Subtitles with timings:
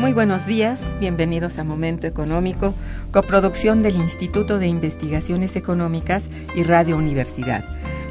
[0.00, 2.72] Muy buenos días, bienvenidos a Momento Económico,
[3.12, 7.66] coproducción del Instituto de Investigaciones Económicas y Radio Universidad.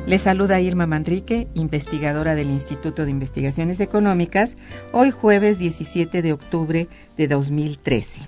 [0.06, 4.56] Les saluda Irma Manrique, investigadora del Instituto de Investigaciones Económicas,
[4.92, 8.22] hoy jueves 17 de octubre de 2013.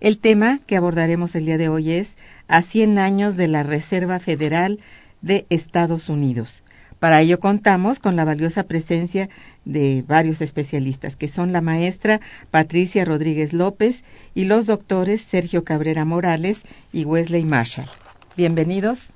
[0.00, 4.20] El tema que abordaremos el día de hoy es a 100 años de la Reserva
[4.20, 4.80] Federal
[5.22, 6.62] de Estados Unidos.
[7.02, 9.28] Para ello contamos con la valiosa presencia
[9.64, 12.20] de varios especialistas, que son la maestra
[12.52, 14.04] Patricia Rodríguez López
[14.36, 17.88] y los doctores Sergio Cabrera Morales y Wesley Marshall.
[18.36, 19.14] Bienvenidos,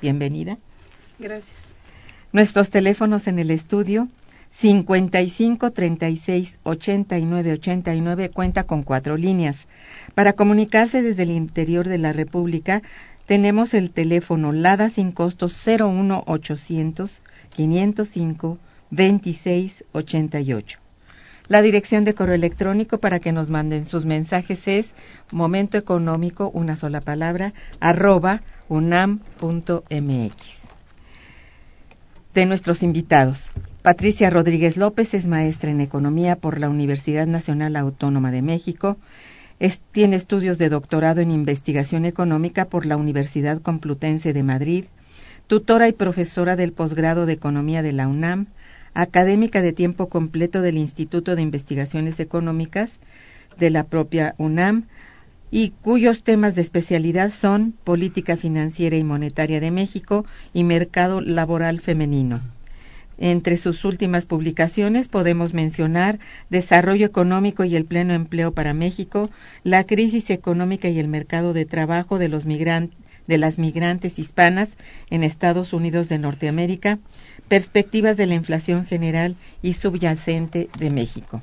[0.00, 0.56] bienvenida.
[1.18, 1.74] Gracias.
[2.32, 4.08] Nuestros teléfonos en el estudio
[4.48, 9.66] 55 36 89 89 cuenta con cuatro líneas.
[10.14, 12.80] Para comunicarse desde el interior de la República,
[13.26, 17.20] tenemos el teléfono LADA sin costo 01 800
[17.54, 18.58] 505
[18.90, 20.78] 2688.
[21.48, 24.94] La dirección de correo electrónico para que nos manden sus mensajes es
[25.30, 30.62] momento económico, una sola palabra, arroba unam.mx.
[32.34, 33.50] De nuestros invitados,
[33.82, 38.96] Patricia Rodríguez López es maestra en economía por la Universidad Nacional Autónoma de México.
[39.92, 44.84] Tiene estudios de doctorado en investigación económica por la Universidad Complutense de Madrid,
[45.46, 48.46] tutora y profesora del posgrado de economía de la UNAM,
[48.94, 52.98] académica de tiempo completo del Instituto de Investigaciones Económicas
[53.58, 54.86] de la propia UNAM
[55.50, 61.80] y cuyos temas de especialidad son política financiera y monetaria de México y mercado laboral
[61.80, 62.40] femenino.
[63.18, 66.18] Entre sus últimas publicaciones podemos mencionar
[66.50, 69.30] Desarrollo económico y el pleno empleo para México,
[69.64, 74.76] la crisis económica y el mercado de trabajo de, los de las migrantes hispanas
[75.10, 76.98] en Estados Unidos de Norteamérica,
[77.48, 81.40] Perspectivas de la inflación general y subyacente de México.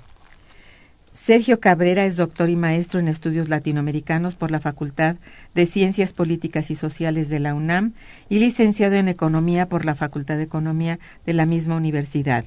[1.13, 5.15] Sergio Cabrera es doctor y maestro en estudios latinoamericanos por la Facultad
[5.53, 7.93] de Ciencias Políticas y Sociales de la UNAM
[8.29, 10.97] y licenciado en Economía por la Facultad de Economía
[11.27, 12.45] de la misma universidad.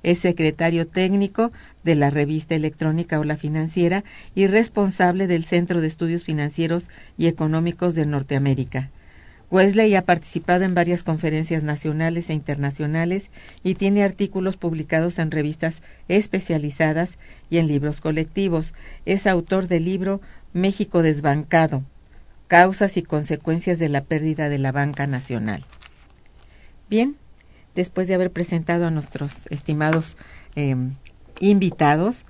[0.01, 1.51] Es secretario técnico
[1.83, 7.27] de la revista electrónica o la financiera y responsable del Centro de Estudios Financieros y
[7.27, 8.89] Económicos de Norteamérica.
[9.51, 13.29] Wesley ha participado en varias conferencias nacionales e internacionales
[13.61, 17.17] y tiene artículos publicados en revistas especializadas
[17.49, 18.73] y en libros colectivos.
[19.05, 20.21] Es autor del libro
[20.53, 21.83] México desbancado,
[22.47, 25.65] causas y consecuencias de la pérdida de la banca nacional.
[26.89, 27.15] Bien,
[27.75, 30.15] después de haber presentado a nuestros estimados
[30.55, 30.93] em,
[31.39, 32.25] invitados,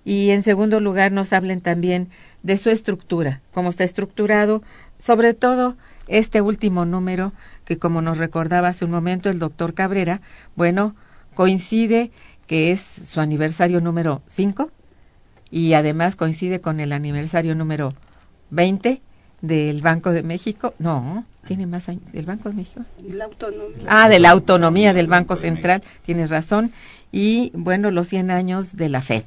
[0.05, 2.09] Y en segundo lugar nos hablen también
[2.43, 4.63] de su estructura, cómo está estructurado,
[4.99, 7.33] sobre todo este último número
[7.65, 10.21] que como nos recordaba hace un momento el doctor Cabrera,
[10.55, 10.95] bueno,
[11.35, 12.11] coincide
[12.47, 14.71] que es su aniversario número 5
[15.51, 17.93] y además coincide con el aniversario número
[18.51, 19.03] 20
[19.41, 20.75] del Banco de México.
[20.79, 22.11] No, tiene más años.
[22.13, 22.85] ¿Del Banco de México?
[23.03, 23.85] La autonomía.
[23.87, 26.73] Ah, de la autonomía del Banco Central, tienes razón.
[27.13, 29.25] Y bueno, los 100 años de la Fed,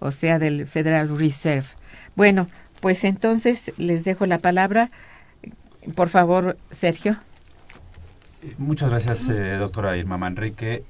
[0.00, 1.68] o sea, del Federal Reserve.
[2.14, 2.46] Bueno,
[2.80, 4.90] pues entonces les dejo la palabra.
[5.94, 7.16] Por favor, Sergio.
[8.58, 10.84] Muchas gracias, eh, doctora Irma Manrique.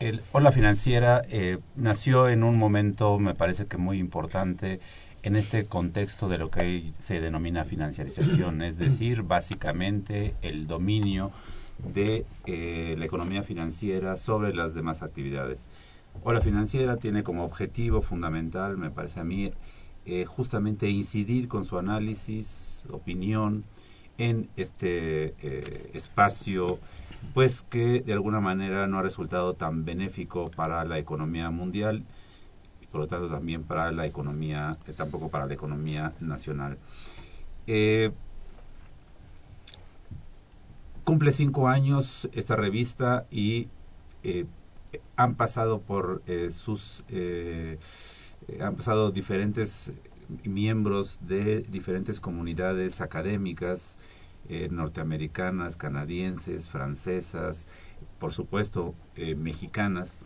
[0.00, 4.80] El Hola Financiera eh, nació en un momento, me parece que muy importante,
[5.22, 11.32] en este contexto de lo que se denomina financiarización, es decir, básicamente el dominio
[11.94, 15.68] de eh, la economía financiera sobre las demás actividades.
[16.22, 19.52] Hola Financiera tiene como objetivo fundamental, me parece a mí,
[20.06, 23.64] eh, justamente incidir con su análisis, opinión,
[24.16, 25.34] en este
[25.96, 26.78] espacio
[27.32, 32.04] pues que de alguna manera no ha resultado tan benéfico para la economía mundial
[32.82, 36.78] y por lo tanto también para la economía, eh, tampoco para la economía nacional.
[37.66, 38.12] Eh,
[41.04, 43.68] cumple cinco años esta revista y
[44.22, 44.46] eh,
[45.16, 47.04] han pasado por sus
[48.60, 49.92] han pasado diferentes
[50.44, 53.98] miembros de diferentes comunidades académicas
[54.46, 57.66] eh, norteamericanas, canadienses, francesas,
[58.18, 60.18] por supuesto eh, mexicanas.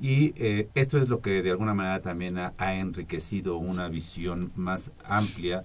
[0.00, 4.92] Y eh, esto es lo que de alguna manera también ha, enriquecido una visión más
[5.04, 5.64] amplia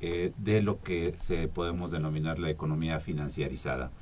[0.00, 3.92] de lo que se podemos denominar la economía financiarizada.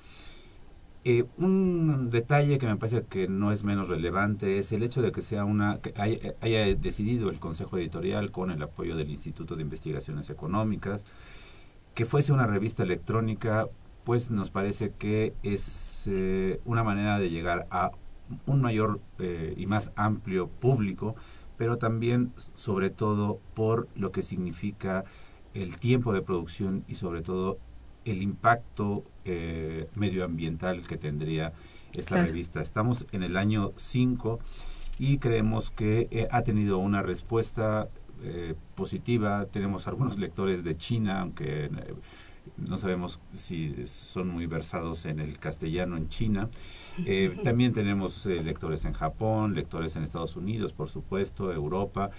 [1.38, 5.23] Un detalle que me parece que no es menos relevante es el hecho de que
[5.23, 5.95] sea una que
[6.40, 11.04] haya decidido el Consejo Editorial con el apoyo del Instituto de Investigaciones Económicas
[11.95, 13.66] que fuese una revista electrónica,
[14.04, 17.90] pues nos parece que es eh, una manera de llegar a
[18.47, 21.16] un mayor eh, y más amplio público,
[21.57, 25.04] pero también, sobre todo, por lo que significa
[25.52, 27.59] el tiempo de producción y, sobre todo,
[28.04, 31.52] el impacto eh, medioambiental que tendría
[31.97, 32.61] esta revista.
[32.61, 34.38] Estamos en el año 5
[34.99, 37.88] y creemos que ha tenido una respuesta
[38.23, 39.47] eh, positiva.
[39.47, 41.71] Tenemos algunos lectores de China, aunque eh,
[42.59, 46.50] no sabemos si son muy versados en el castellano en China.
[47.07, 52.11] Eh, también tenemos lectores en Japón, lectores en Estados Unidos, por supuesto, Europa,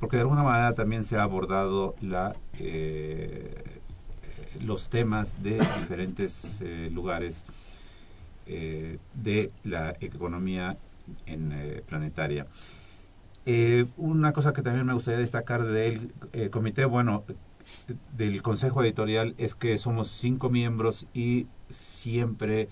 [0.00, 2.34] porque de alguna manera también se ha abordado la,
[4.64, 6.60] los temas de diferentes
[6.92, 7.44] lugares
[8.46, 10.76] de la economía
[11.26, 12.46] en, planetaria.
[13.44, 17.24] Eh, una cosa que también me gustaría destacar del eh, comité, bueno,
[18.16, 22.68] del Consejo Editorial es que somos cinco miembros y siempre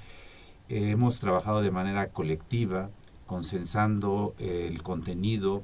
[0.69, 2.91] hemos trabajado de manera colectiva,
[3.27, 5.63] consensando el contenido,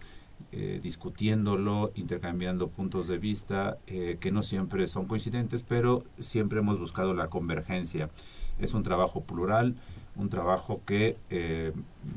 [0.52, 6.78] eh, discutiéndolo, intercambiando puntos de vista eh, que no siempre son coincidentes, pero siempre hemos
[6.78, 8.10] buscado la convergencia.
[8.58, 9.76] Es un trabajo plural,
[10.16, 11.72] un trabajo que eh,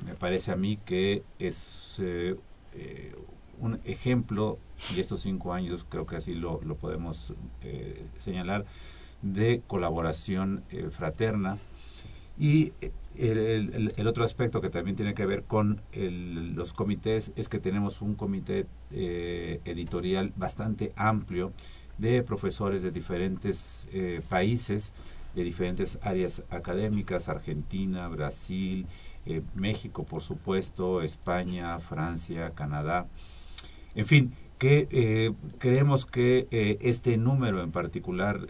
[0.07, 2.01] me parece a mí que es
[3.59, 4.57] un ejemplo,
[4.95, 7.33] y estos cinco años creo que así lo, lo podemos
[8.17, 8.65] señalar,
[9.21, 11.59] de colaboración fraterna
[13.17, 18.15] el, otro aspecto que también tiene que ver con los comités es que tenemos un
[18.15, 21.53] comité eh, editorial bastante amplio
[21.97, 24.93] de profesores de diferentes eh, países,
[25.35, 28.87] de diferentes áreas académicas, Argentina, Brasil,
[29.25, 33.07] eh, México, por supuesto, España, Francia, Canadá.
[33.95, 36.47] En fin, que creemos que
[36.81, 38.47] este número en particular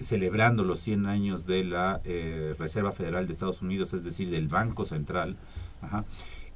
[0.00, 4.48] celebrando los 100 años de la eh, Reserva Federal de Estados Unidos, es decir, del
[4.48, 5.36] Banco Central,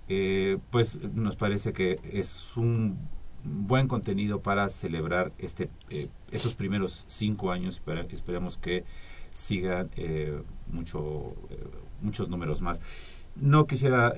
[0.08, 2.98] eh, pues nos parece que es un
[3.44, 6.08] buen contenido para celebrar este eh,
[6.56, 7.80] primeros cinco años.
[8.10, 8.84] esperemos que
[9.32, 9.90] sigan
[10.70, 11.34] mucho,
[12.02, 12.80] muchos números más.
[13.34, 14.12] No quisiera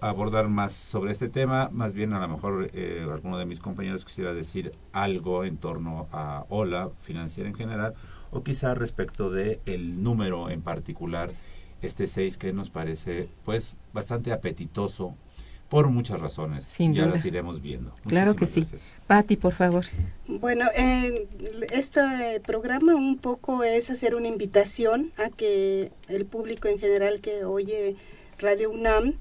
[0.00, 2.70] abordar más sobre este tema, más bien a lo mejor
[3.12, 7.94] alguno de mis compañeros quisiera decir algo en torno a OLA financiera en general
[8.30, 11.30] o quizá respecto de el número en particular,
[11.82, 15.14] este 6 que nos parece pues bastante apetitoso
[15.68, 16.64] por muchas razones.
[16.64, 17.92] Sin ya las iremos viendo.
[18.06, 18.66] Claro que sí.
[19.06, 19.84] Patti, por favor.
[20.28, 21.26] Bueno, eh,
[21.72, 27.44] este programa un poco es hacer una invitación a que el público en general que
[27.44, 27.96] oye
[28.38, 29.14] Radio UNAM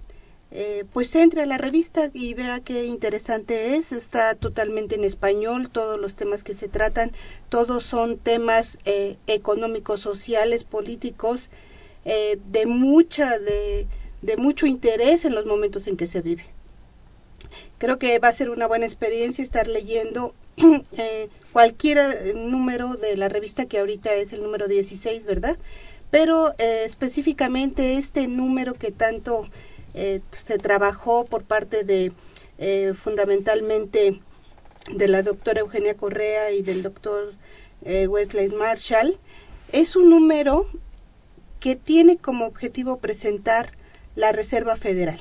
[0.55, 3.91] eh, pues entre a la revista y vea qué interesante es.
[3.91, 7.11] Está totalmente en español, todos los temas que se tratan,
[7.49, 11.49] todos son temas eh, económicos, sociales, políticos,
[12.05, 13.87] eh, de mucha, de,
[14.21, 16.45] de mucho interés en los momentos en que se vive.
[17.79, 20.35] Creo que va a ser una buena experiencia estar leyendo
[21.51, 25.57] cualquier número de la revista que ahorita es el número 16, ¿verdad?
[26.13, 29.49] Pero específicamente este número que tanto
[29.95, 32.11] eh, se trabajó por parte de
[32.59, 34.19] eh, fundamentalmente
[34.93, 37.33] de la doctora Eugenia Correa y del doctor
[37.83, 39.17] eh, Wesley Marshall,
[39.71, 40.67] es un número
[41.59, 43.71] que tiene como objetivo presentar
[44.15, 45.19] la Reserva Federal.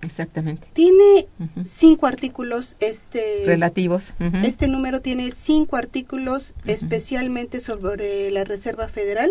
[0.00, 0.68] Exactamente.
[0.72, 1.28] Tiene
[1.66, 4.14] cinco artículos, este relativos.
[4.42, 9.30] Este número tiene cinco artículos especialmente sobre la Reserva Federal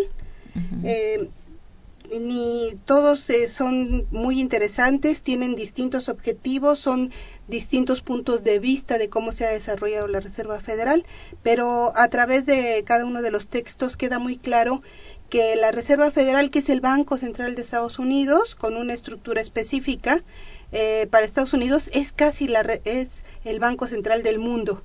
[2.20, 7.10] ni todos eh, son muy interesantes, tienen distintos objetivos, son
[7.48, 11.04] distintos puntos de vista de cómo se ha desarrollado la Reserva Federal,
[11.42, 14.82] pero a través de cada uno de los textos queda muy claro
[15.28, 19.42] que la Reserva Federal, que es el Banco Central de Estados Unidos, con una estructura
[19.42, 20.22] específica
[20.72, 24.82] eh, para Estados Unidos, es casi la es el Banco Central del mundo,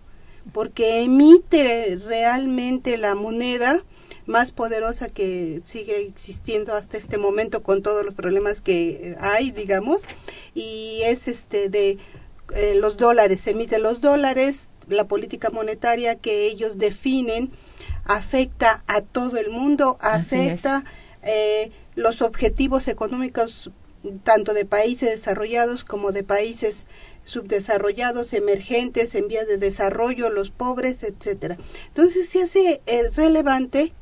[0.52, 3.82] porque emite realmente la moneda
[4.26, 10.04] más poderosa que sigue existiendo hasta este momento con todos los problemas que hay, digamos,
[10.54, 11.98] y es este de
[12.56, 17.52] eh, los dólares, se emiten los dólares, la política monetaria que ellos definen
[18.06, 20.84] afecta a todo el mundo, afecta
[21.22, 23.72] eh, los objetivos económicos
[24.24, 26.86] tanto de países desarrollados como de países
[27.24, 31.58] subdesarrollados, emergentes, en vías de desarrollo, los pobres, etcétera.
[31.88, 33.94] Entonces se hace eh, relevante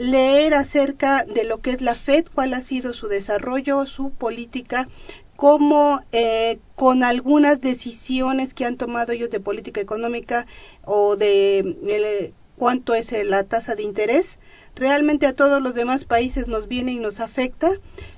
[0.00, 4.88] leer acerca de lo que es la FED, cuál ha sido su desarrollo, su política,
[5.36, 10.46] cómo eh, con algunas decisiones que han tomado ellos de política económica
[10.86, 14.38] o de cuánto es la tasa de interés,
[14.74, 17.70] realmente a todos los demás países nos viene y nos afecta.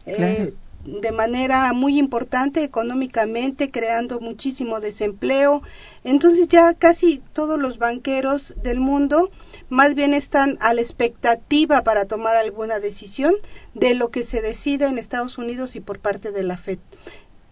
[0.06, 5.62] Eh, de manera muy importante económicamente, creando muchísimo desempleo.
[6.04, 9.30] Entonces ya casi todos los banqueros del mundo
[9.72, 13.34] más bien están a la expectativa para tomar alguna decisión
[13.72, 16.78] de lo que se decida en Estados Unidos y por parte de la Fed.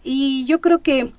[0.03, 1.13] Y yo creo que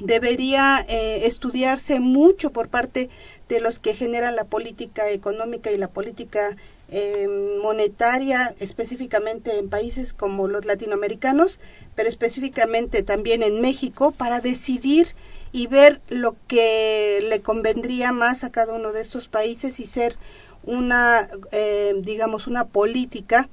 [0.00, 3.10] debería eh, estudiarse mucho por parte
[3.50, 6.56] de los que generan la política económica y la política
[6.88, 7.28] eh,
[7.62, 11.60] monetaria, específicamente en países como los latinoamericanos,
[11.94, 15.08] pero específicamente también en México, para decidir
[15.54, 20.16] y ver lo que le convendría más a cada uno de estos países y ser
[20.64, 23.48] una, eh, digamos, una política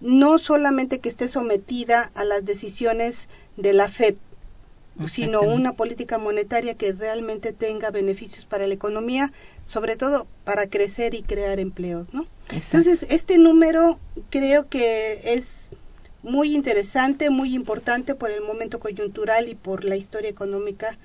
[0.00, 4.16] no solamente que esté sometida a las decisiones de la FED,
[5.06, 9.32] sino una política monetaria que realmente tenga beneficios para la economía,
[9.64, 12.26] sobre todo para crecer y crear empleos, ¿no?
[12.50, 15.68] Entonces, este número creo que es
[16.24, 20.98] muy interesante, muy importante por el momento coyuntural y por la historia económica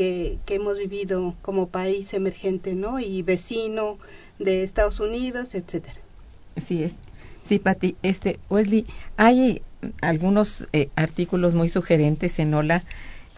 [0.00, 2.98] que, hemos vivido como país emergente, ¿no?
[2.98, 3.98] Y vecino
[4.38, 6.00] de Estados Unidos, etcétera.
[6.56, 6.94] Así es.
[7.42, 8.86] Sí, Pati, este, Wesley,
[9.18, 9.60] hay
[10.00, 12.82] algunos eh, artículos muy sugerentes en Ola.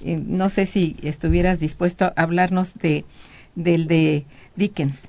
[0.05, 3.05] no sé si estuvieras dispuesto a hablarnos de
[3.57, 5.09] del de Dickens.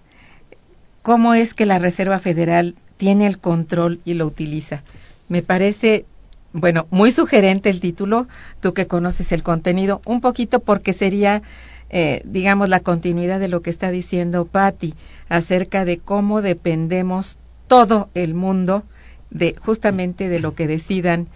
[1.04, 4.84] ¿Cómo es que la Reserva Federal tiene el control y lo utiliza?
[5.30, 6.06] Me parece,
[6.54, 8.28] bueno, muy sugerente el título,
[8.62, 11.42] tú que conoces el contenido, un poquito porque sería,
[11.90, 14.94] eh, digamos, la continuidad de lo que está diciendo Patti
[15.30, 18.84] acerca de cómo dependemos todo el mundo
[19.32, 21.28] de justamente de lo que decidan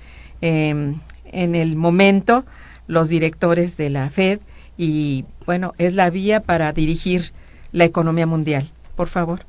[0.41, 2.45] em, en el momento
[2.85, 4.39] los directores de la Fed
[4.77, 7.33] y bueno, es la vía para dirigir
[7.71, 8.69] la economía mundial.
[8.95, 9.45] Por favor.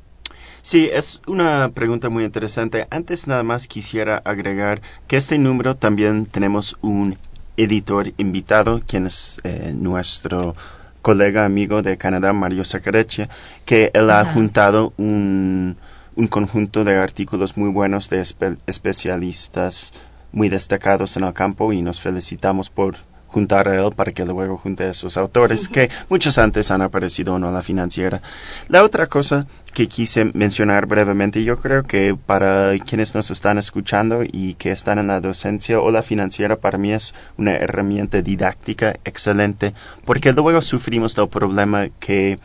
[0.61, 2.87] Sí, es una pregunta muy interesante.
[2.89, 7.17] Antes nada más quisiera agregar que este número también tenemos un
[7.57, 10.55] editor invitado, quien es eh, nuestro
[11.01, 13.29] colega amigo de Canadá, Mario Sacareche,
[13.65, 15.77] que él ha juntado un,
[16.15, 18.23] un conjunto de artículos muy buenos de
[18.65, 19.93] especialistas
[20.31, 22.95] muy destacados en el campo y nos felicitamos por
[23.29, 27.35] juntar a él para que luego junte a sus autores que muchos antes han aparecido
[27.37, 28.21] en la financiera.
[28.67, 34.23] La otra cosa que quise mencionar brevemente, yo creo que para quienes nos están escuchando
[34.23, 38.95] y que están en la docencia o la financiera, para mí es una herramienta didáctica
[39.05, 39.73] excelente
[40.05, 42.39] porque luego sufrimos del problema que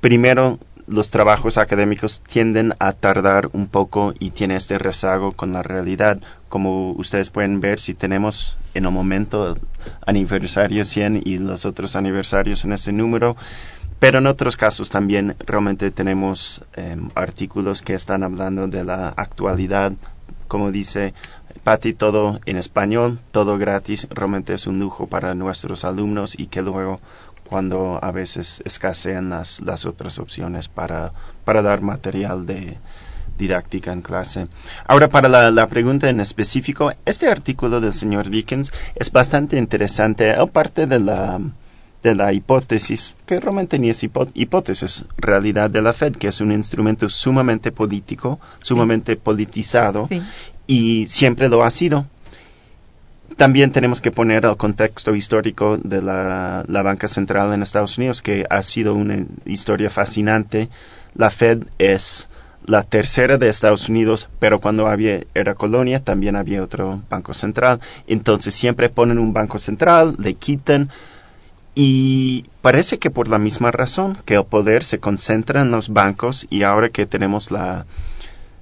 [0.00, 0.58] primero
[0.90, 6.20] los trabajos académicos tienden a tardar un poco y tiene este rezago con la realidad.
[6.48, 9.60] Como ustedes pueden ver, si tenemos en el momento el
[10.04, 13.36] aniversario 100 y los otros aniversarios en este número,
[14.00, 19.92] pero en otros casos también realmente tenemos em, artículos que están hablando de la actualidad,
[20.48, 21.14] como dice
[21.62, 26.62] Patti, todo en español, todo gratis, realmente es un lujo para nuestros alumnos y que
[26.62, 26.98] luego
[27.50, 31.12] cuando a veces escasean las, las otras opciones para,
[31.44, 32.78] para dar material de
[33.36, 34.46] didáctica en clase.
[34.86, 40.30] Ahora, para la, la, pregunta en específico, este artículo del señor Dickens es bastante interesante,
[40.30, 41.40] aparte de la,
[42.04, 46.52] de la hipótesis, que realmente ni es hipótesis, realidad de la Fed, que es un
[46.52, 50.08] instrumento sumamente político, sumamente politizado,
[50.68, 52.06] y siempre lo ha sido
[53.36, 58.46] también tenemos que poner el contexto histórico de la, banca central en Estados Unidos, que
[58.50, 60.68] ha sido una historia fascinante.
[61.14, 62.28] La Fed es
[62.66, 67.80] la tercera de Estados Unidos, pero cuando había, era colonia también había otro banco central.
[68.06, 70.90] Entonces siempre ponen un banco central, le quitan
[71.74, 76.46] y parece que por la misma razón, que el poder se concentra en los bancos
[76.50, 77.86] y ahora que tenemos la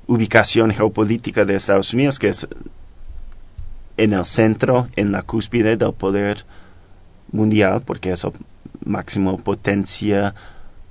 [0.07, 2.47] ubicación geopolítica de Estados Unidos, que es
[3.99, 6.45] en el centro, en la cúspide del poder
[7.31, 8.27] mundial, porque es
[8.85, 10.35] máximo potencia,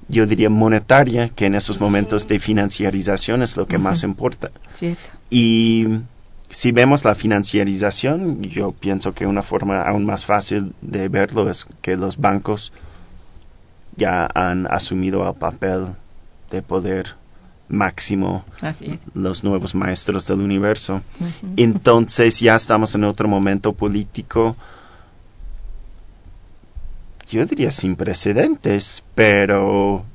[0.08, 4.52] yo diría monetaria, que en esos momentos de financiarización es lo que más importa.
[5.30, 5.88] Y
[6.50, 11.66] si vemos la financiarización, yo pienso que una forma aún más fácil de verlo es
[11.82, 12.72] que los bancos
[13.96, 15.88] ya han asumido el papel
[16.52, 17.16] de poder
[17.70, 18.46] máximo,
[19.14, 21.02] los nuevos maestros del universo.
[21.56, 24.56] Entonces ya estamos en otro momento político,
[27.30, 30.06] yo diría sin precedentes, pero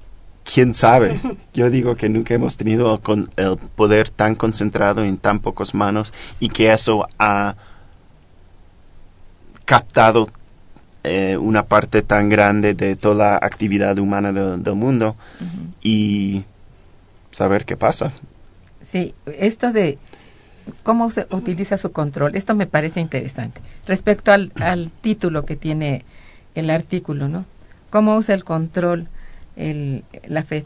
[0.44, 1.20] quién sabe.
[1.54, 6.12] Yo digo que nunca hemos tenido con el poder tan concentrado en tan pocas manos
[6.40, 7.54] y que eso ha
[9.66, 10.30] captado
[11.04, 15.14] eh, una parte tan grande de toda la actividad humana del mundo
[15.82, 16.44] y
[17.32, 18.12] saber qué pasa.
[18.80, 19.98] Sí, esto de
[20.82, 23.60] cómo se utiliza su control, esto me parece interesante.
[23.86, 26.04] Respecto al, título que tiene
[26.54, 27.44] el artículo, ¿no?
[27.90, 29.08] ¿Cómo usa el control
[29.56, 30.64] el, la Fed?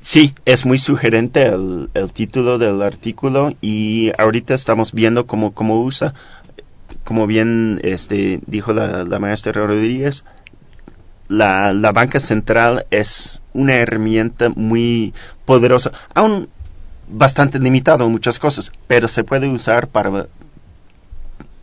[0.00, 6.14] Sí, es muy sugerente el, título del artículo y ahorita estamos viendo cómo, cómo usa,
[7.04, 10.24] como bien este, dijo la, la maestra Rodríguez,
[11.28, 15.14] la, la banca central es una herramienta muy
[15.44, 16.48] poderosa, aún
[17.08, 20.26] bastante limitado en muchas cosas, pero se puede usar para,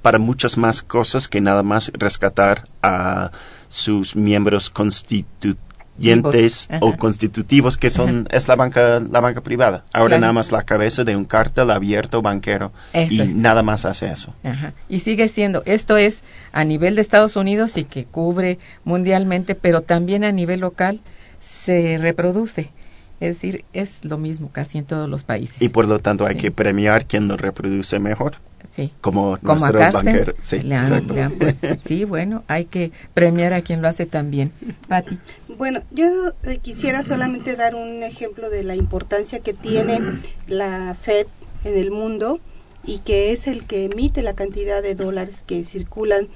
[0.01, 3.31] para muchas más cosas que nada más rescatar a
[3.69, 9.85] sus miembros constitutivos Vivos, o constitutivos que son es la banca la banca privada.
[9.93, 10.21] Ahora Claro.
[10.21, 13.35] nada más la cabeza de un cártel abierto banquero Eso y es.
[13.35, 14.33] nada más hace eso.
[14.43, 14.73] Ajá.
[14.89, 19.81] Y sigue siendo, esto es a nivel de Estados Unidos y que cubre mundialmente, pero
[19.81, 20.99] también a nivel local
[21.41, 22.69] se reproduce.
[23.19, 25.61] Es decir, es lo mismo casi en todos los países.
[25.61, 26.41] Y por lo tanto hay Sí.
[26.41, 28.35] que premiar quien lo reproduce mejor,
[28.75, 28.91] sí.
[29.01, 30.33] como, Como a nuestro Carstens, banquero.
[30.41, 31.13] Sí, le han- exacto.
[31.13, 31.67] le han puesto.
[31.85, 34.51] Sí, bueno, hay que premiar a quien lo hace también.
[34.89, 35.17] Pati.
[35.57, 36.05] Bueno, yo
[36.43, 39.99] eh, quisiera solamente dar un ejemplo de la importancia que tiene
[40.47, 41.27] la Fed
[41.63, 42.41] en el mundo
[42.83, 46.27] y que es el que emite la cantidad de dólares que circulan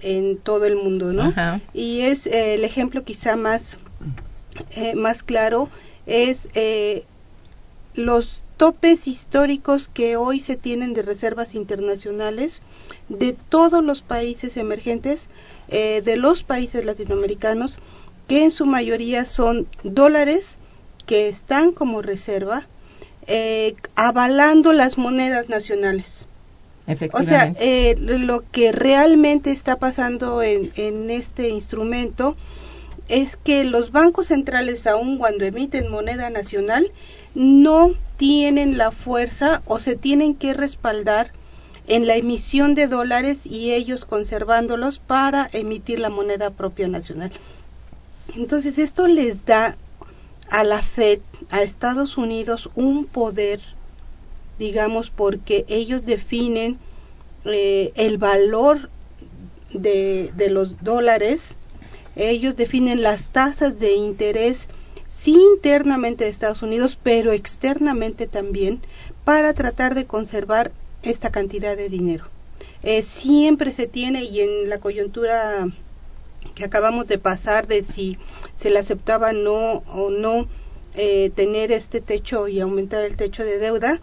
[0.00, 1.24] en todo el mundo, ¿no?
[1.24, 1.60] Ajá.
[1.74, 3.78] Y es eh, el ejemplo quizá más,
[4.76, 5.68] eh, más claro,
[6.10, 7.04] es eh,
[7.94, 12.60] los topes históricos que hoy se tienen de reservas internacionales
[13.08, 15.28] de todos los países emergentes,
[15.68, 17.78] eh, de los países latinoamericanos,
[18.28, 20.58] que en su mayoría son dólares
[21.06, 22.66] que están como reserva,
[23.26, 26.26] eh, avalando las monedas nacionales.
[27.12, 32.36] O sea, eh, lo que realmente está pasando en, en este instrumento
[33.10, 36.90] es que los bancos centrales, aun cuando emiten moneda nacional,
[37.34, 41.30] no tienen la fuerza o se tienen que respaldar
[41.86, 47.32] en la emisión de dólares y ellos conservándolos para emitir la moneda propia nacional.
[48.36, 49.76] Entonces esto les da
[50.48, 51.20] a la Fed,
[51.50, 53.60] a Estados Unidos, un poder
[54.60, 56.78] digamos, porque ellos definen
[57.46, 58.90] eh, el valor
[59.72, 61.56] de, de los dólares,
[62.28, 64.68] ellos definen las tasas de interés,
[65.08, 68.80] sí internamente de Estados Unidos, pero externamente también,
[69.24, 72.24] para tratar de conservar esta cantidad de dinero.
[72.82, 75.68] Eh, siempre se tiene, y en la coyuntura
[76.54, 78.18] que acabamos de pasar de si
[78.56, 80.46] se le aceptaba no o no
[80.94, 84.00] eh, tener este techo y aumentar el techo de deuda,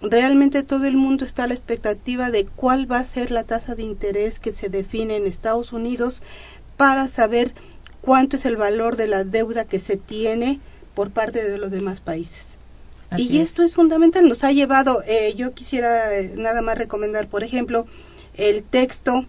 [0.00, 3.74] realmente todo el mundo está a la expectativa de cuál va a ser la tasa
[3.74, 6.22] de interés que se define en Estados Unidos
[6.82, 7.52] para saber
[8.00, 10.58] cuánto es el valor de la deuda que se tiene
[10.96, 12.56] por parte de los demás países.
[13.08, 13.44] Así y es.
[13.44, 17.86] esto es fundamental, nos ha llevado, eh, yo quisiera eh, nada más recomendar, por ejemplo,
[18.34, 19.26] el texto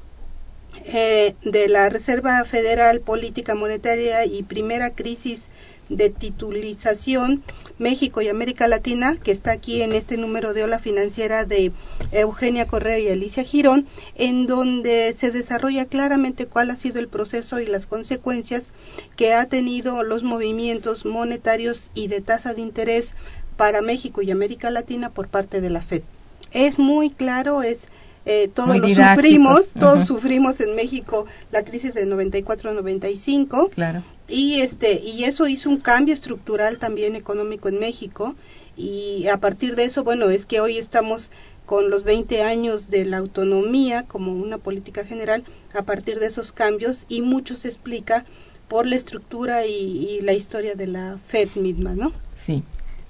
[0.86, 5.50] eh, de la Reserva Federal Política Monetaria y Primera Crisis
[5.90, 7.44] de Titulización
[7.80, 11.72] México y América Latina, que está aquí en este número de Ola Financiera de
[12.12, 17.60] Eugenia Correa y Alicia Girón, en donde se desarrolla claramente cuál ha sido el proceso
[17.60, 18.70] y las consecuencias
[19.16, 23.16] que ha tenido los movimientos monetarios y de tasa de interés
[23.58, 26.04] para México y América Latina por parte de la Fed.
[26.52, 27.88] Es muy claro, es
[28.26, 34.04] eh, todos lo sufrimos, todos sufrimos en México la crisis de 94-95 Claro.
[34.34, 38.36] Y este y eso hizo un cambio estructural también económico en México
[38.76, 41.30] y a partir de eso bueno es que hoy estamos
[41.68, 45.44] con los 20 años de la autonomía como una política general
[45.76, 48.26] a partir de esos cambios y mucho se explica
[48.68, 52.12] por la estructura y, y la historia de la Fed misma, ¿no?
[52.36, 52.64] Sí.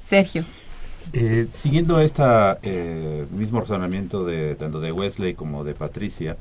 [0.06, 0.46] Sergio.
[1.14, 2.24] Eh, siguiendo este
[3.32, 6.38] mismo razonamiento de tanto de Wesley como de Patricia,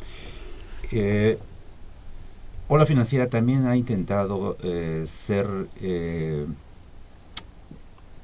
[0.90, 1.38] eh,
[2.74, 6.46] Ola Financiera también ha intentado eh, ser eh,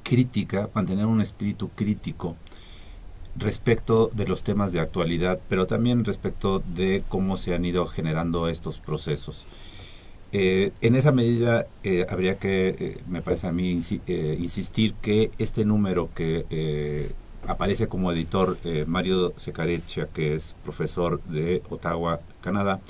[0.02, 2.36] crítica, mantener un espíritu crítico
[3.36, 8.48] respecto de los temas de actualidad, pero también respecto de cómo se han ido generando
[8.48, 9.46] estos procesos.
[10.32, 11.66] Eh, en esa medida
[12.08, 14.02] habría que, me parece a mí, insi-
[14.38, 17.14] insistir que este número que
[17.46, 22.80] aparece como editor Mario Secarecha, que es profesor de Ottawa, Canadá,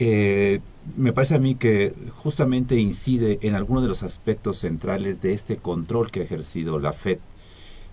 [0.00, 5.56] me parece a mí que justamente incide en algunos de los aspectos centrales de este
[5.56, 7.18] control que ha ejercido la Fed,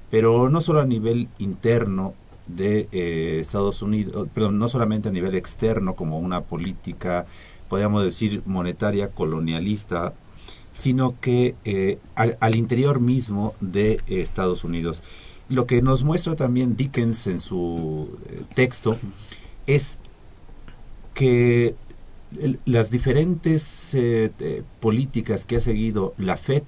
[0.09, 2.13] pero no solo a nivel interno
[2.47, 7.25] de eh, Estados Unidos, perdón, no solamente a nivel externo como una política,
[7.69, 10.13] podríamos decir, monetaria colonialista,
[10.71, 15.01] sino que eh, al, interior mismo de Estados Unidos.
[15.49, 18.97] Lo que nos muestra también Dickens en su eh, texto
[19.65, 19.97] es
[21.13, 21.75] que
[22.65, 26.63] las diferentes eh, políticas que ha seguido la Fed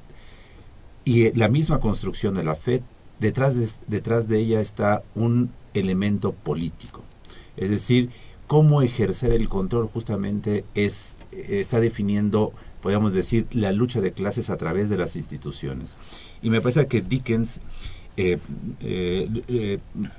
[1.04, 2.82] y eh, la misma construcción de la Fed,
[3.20, 7.04] detrás de, detrás de ella está un elemento político.
[7.58, 8.10] Es decir,
[8.48, 14.58] cómo ejercer el control justamente es, está definiendo, podríamos decir, la lucha de clases a
[14.58, 15.96] través de las instituciones.
[16.42, 17.60] Y me parece que Dickens,
[18.16, 18.40] eh,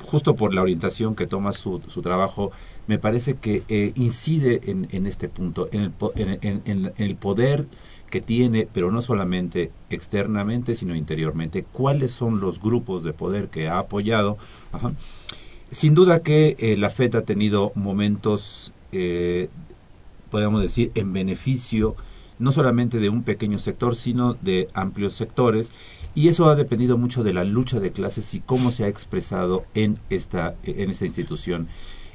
[0.02, 2.52] justo por la orientación que toma su, su trabajo,
[2.90, 7.66] me parece que eh, incide en, en este punto, en el, en- poder
[8.10, 13.68] que tiene, pero no solamente externamente, sino interiormente, cuáles son los grupos de poder que
[13.68, 14.38] ha apoyado.
[15.70, 19.48] Sin duda que eh, la FED ha tenido momentos, eh,
[20.30, 21.94] podríamos decir, en beneficio
[22.40, 25.70] no solamente de un pequeño sector, sino de amplios sectores,
[26.14, 29.62] y eso ha dependido mucho de la lucha de clases y cómo se ha expresado
[29.74, 31.68] en esta, en esta institución.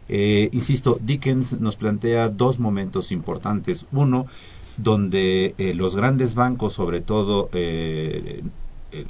[0.08, 3.86] Eh, insisto, Dickens nos plantea dos momentos importantes.
[3.92, 4.28] Uno,
[4.78, 8.44] donde eh, los grandes bancos, sobre todo eh,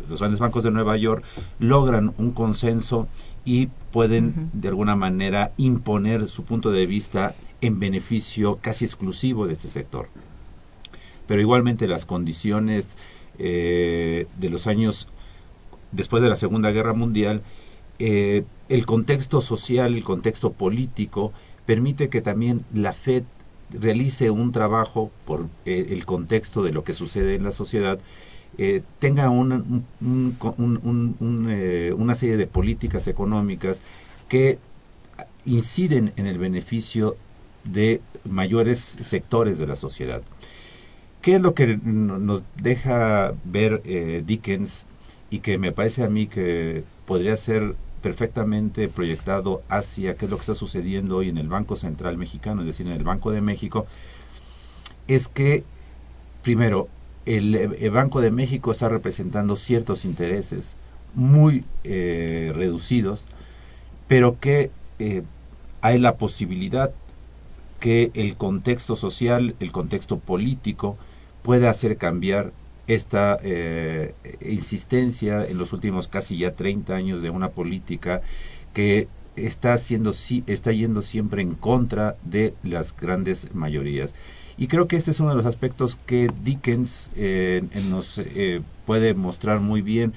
[0.09, 1.23] los grandes bancos de Nueva York,
[1.59, 3.07] logran un consenso
[3.43, 9.53] y pueden de alguna manera imponer su punto de vista en beneficio casi exclusivo de
[9.53, 10.07] este sector.
[11.27, 12.97] Pero igualmente las condiciones
[13.37, 15.07] de los años
[15.91, 17.41] después de la Segunda Guerra Mundial
[17.99, 21.31] eh, el contexto social, el contexto político,
[21.65, 23.23] permite que también la FED
[23.71, 27.99] realice un trabajo por eh, el contexto de lo que sucede en la sociedad,
[28.57, 29.75] eh, tenga una
[32.15, 33.81] serie de políticas económicas
[34.29, 34.59] que
[35.45, 37.17] inciden en el beneficio
[37.63, 40.21] de mayores sectores de la sociedad.
[41.21, 43.81] ¿Qué es lo que nos deja ver
[44.25, 44.85] Dickens
[45.29, 50.37] y que me parece a mí que podría ser perfectamente proyectado hacia qué es lo
[50.37, 53.41] que está sucediendo hoy en el Banco Central Mexicano, es decir, en el Banco de
[53.41, 53.87] México,
[55.07, 55.63] es que,
[56.43, 56.87] primero,
[57.25, 60.75] el, Banco de México está representando ciertos intereses
[61.15, 63.25] muy eh, reducidos,
[64.07, 65.23] pero que eh,
[65.81, 66.91] hay la posibilidad
[67.79, 70.97] que el contexto social, el contexto político,
[71.41, 72.51] pueda hacer cambiar
[72.87, 78.21] esta eh, insistencia en los últimos casi ya 30 años de una política
[78.73, 80.13] que está, haciendo,
[80.47, 84.13] está yendo siempre en contra de las grandes mayorías.
[84.57, 89.13] Y creo que este es uno de los aspectos que Dickens eh, nos eh, puede
[89.13, 90.13] mostrar muy bien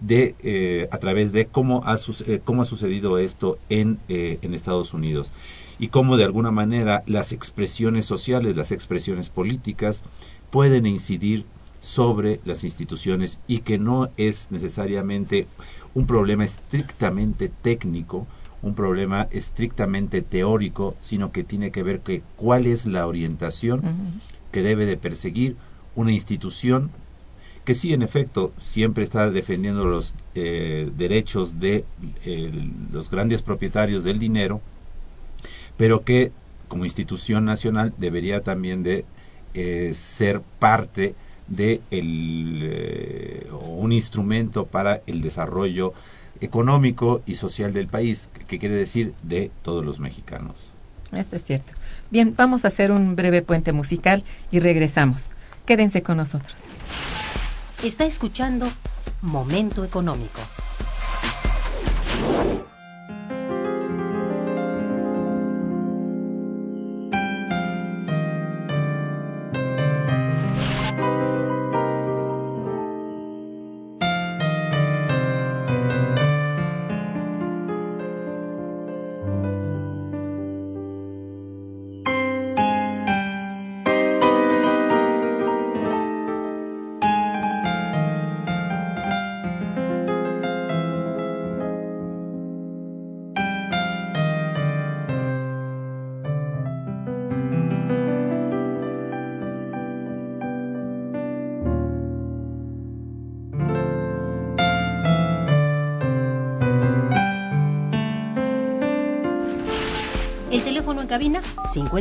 [0.00, 1.96] de, a través de cómo ha,
[2.44, 5.30] cómo ha sucedido esto en, en Estados Unidos
[5.78, 10.02] y cómo de alguna manera las expresiones sociales, las expresiones políticas
[10.50, 11.44] pueden incidir
[11.84, 15.46] sobre las instituciones y que no es necesariamente
[15.92, 18.26] un problema estrictamente técnico,
[18.62, 23.82] un problema estrictamente teórico, sino que tiene que ver que cuál es la orientación
[24.50, 25.56] que debe de perseguir
[25.94, 26.90] una institución
[27.66, 31.84] que sí, en efecto, siempre está defendiendo los eh, derechos de
[32.92, 34.60] los grandes propietarios del dinero,
[35.76, 36.30] pero que
[36.68, 39.04] como institución nacional debería también de
[39.54, 41.14] eh, ser parte
[41.46, 45.92] de el, eh, un instrumento para el desarrollo
[46.40, 50.56] económico y social del país, que quiere decir de todos los mexicanos.
[51.12, 51.72] Esto es cierto.
[52.10, 55.26] Bien, vamos a hacer un breve puente musical y regresamos.
[55.66, 56.54] Quédense con nosotros.
[57.82, 58.66] Está escuchando
[59.22, 60.40] Momento Económico.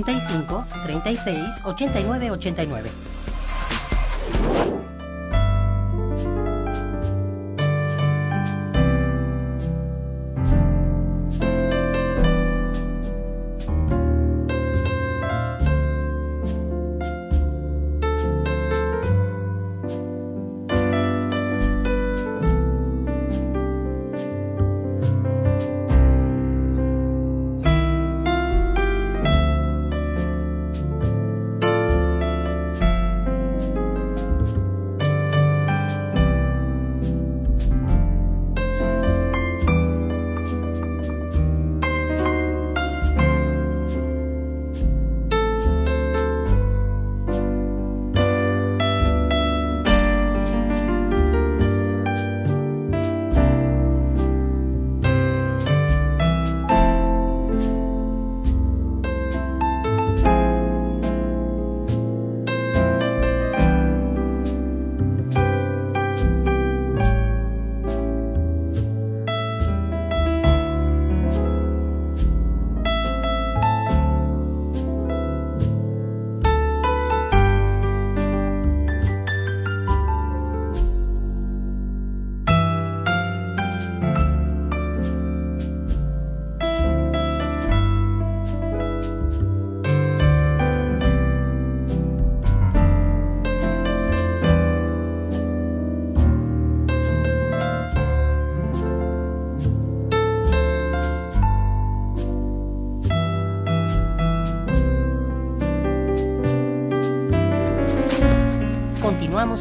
[0.02, 3.13] 55 36 89 89.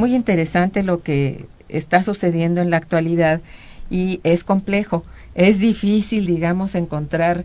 [0.00, 3.40] Muy interesante lo que está sucediendo en la actualidad
[3.90, 5.04] y es complejo.
[5.34, 7.44] Es difícil, digamos, encontrar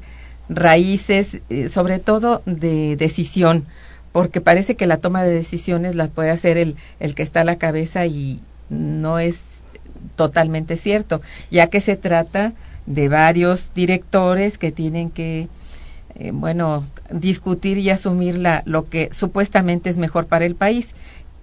[0.49, 3.65] raíces, eh, sobre todo de decisión,
[4.11, 7.45] porque parece que la toma de decisiones la puede hacer el, el que está a
[7.45, 8.39] la cabeza y
[8.69, 9.59] no es
[10.15, 12.53] totalmente cierto, ya que se trata
[12.85, 15.49] de varios directores que tienen que
[16.17, 20.93] eh, bueno, discutir y asumir la, lo que supuestamente es mejor para el país,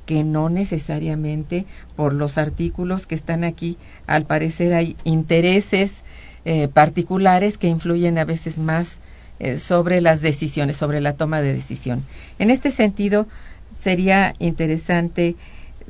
[0.06, 1.64] que no necesariamente
[1.96, 6.02] por los artículos que están aquí, al parecer hay intereses
[6.44, 8.98] eh, particulares que influyen a veces más
[9.38, 12.02] eh, sobre las decisiones, sobre la toma de decisión.
[12.38, 13.26] En este sentido,
[13.78, 15.36] sería interesante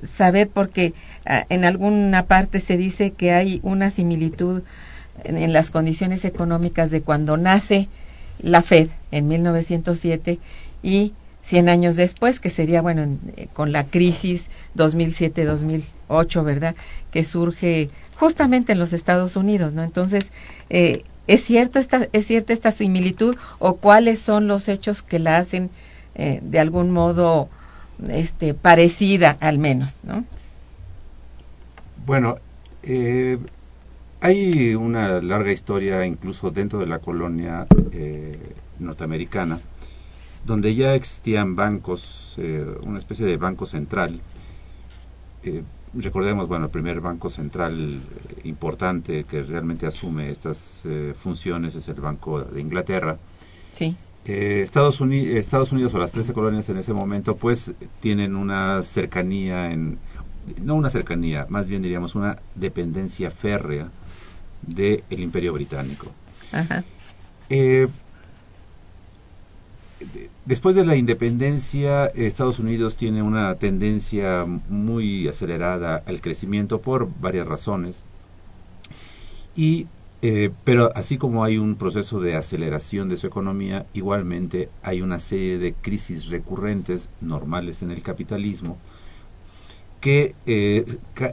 [0.05, 0.95] saber porque
[1.27, 4.63] ah, en alguna parte se dice que hay una similitud
[5.25, 7.89] en, en las condiciones económicas de cuando nace
[8.41, 10.39] la Fed en 1907
[10.83, 16.75] y 100 años después, que sería, bueno, en, eh, con la crisis 2007-2008, ¿verdad?
[17.11, 19.83] Que surge justamente en los Estados Unidos, ¿no?
[19.83, 20.31] Entonces,
[20.71, 25.39] eh, ¿es, cierto esta, ¿es cierta esta similitud o cuáles son los hechos que la
[25.39, 25.71] hacen
[26.15, 27.49] eh, de algún modo
[28.09, 30.25] este, parecida al menos, ¿no?
[32.07, 32.37] Bueno,
[32.85, 33.39] eh,
[34.21, 37.67] hay una larga historia incluso dentro de la colonia
[38.79, 39.61] norteamericana,
[40.45, 44.21] donde ya existían bancos, eh, una especie de banco central.
[45.45, 45.63] Eh,
[45.95, 48.01] recordemos, bueno, el primer banco central
[48.45, 50.83] importante que realmente asume estas
[51.23, 53.17] funciones es el Banco de Inglaterra.
[53.73, 53.97] Sí.
[54.25, 59.73] Estados, Unidos, Estados Unidos o las 13 colonias en ese momento pues tienen una cercanía
[59.73, 59.99] en
[60.65, 63.89] no una cercanía, más bien diríamos una dependencia férrea
[64.63, 66.07] del Imperio Británico.
[66.53, 66.85] Ajá.
[67.51, 68.02] Eh, de-
[70.45, 77.47] después de la independencia, Estados Unidos tiene una tendencia muy acelerada al crecimiento por varias
[77.47, 78.05] razones.
[79.57, 79.87] Y,
[80.23, 85.19] eh, pero así como hay un proceso de aceleración de su economía, igualmente hay una
[85.19, 88.79] serie de crisis recurrentes normales en el capitalismo
[90.01, 90.85] que eh,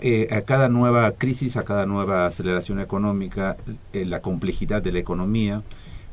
[0.02, 3.58] eh, a cada nueva crisis, a cada nueva aceleración económica,
[3.94, 5.64] la complejidad de la economía,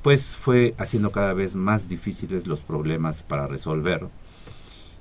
[0.02, 4.06] pues fue haciendo cada vez más difíciles los problemas para resolver.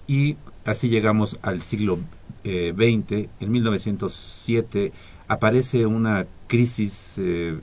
[0.08, 1.99] Y así llegamos al siglo
[2.43, 3.29] eh, XX.
[3.39, 4.91] En 1907
[5.27, 7.60] aparece una crisis eh,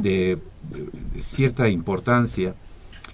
[0.00, 0.38] de,
[1.14, 2.54] de cierta importancia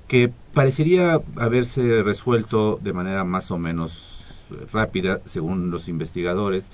[0.09, 6.70] que parecería haberse resuelto de manera más o menos eh, rápida, según los investigadores.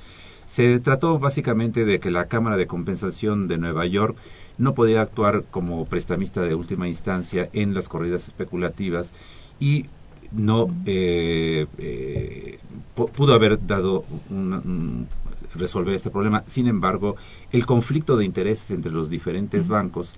[0.46, 4.16] Se trató básicamente de que la Cámara de Compensación de Nueva York
[4.64, 9.12] no podía actuar como prestamista de última instancia en las corridas especulativas
[9.58, 9.86] y
[10.30, 12.58] no eh, eh,
[12.96, 15.08] pu- pudo haber dado un, un-
[15.54, 16.44] resolver este problema.
[16.46, 17.16] Sin embargo,
[17.50, 20.14] el conflicto de intereses entre los diferentes bancos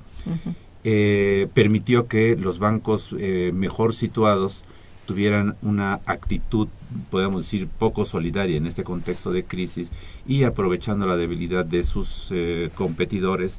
[0.84, 4.62] eh, permitió que los bancos eh, mejor situados
[5.06, 6.68] tuvieran una actitud,
[7.10, 9.90] podemos decir, poco solidaria en este contexto de crisis
[10.24, 12.32] y aprovechando la debilidad de sus
[12.74, 13.58] competidores,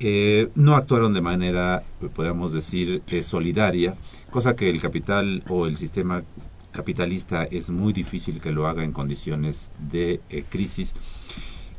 [0.00, 1.82] eh, no actuaron de manera,
[2.14, 3.94] podemos decir, eh, solidaria,
[4.30, 6.22] cosa que el capital o el sistema
[6.72, 10.94] capitalista es muy difícil que lo haga en condiciones de eh, crisis.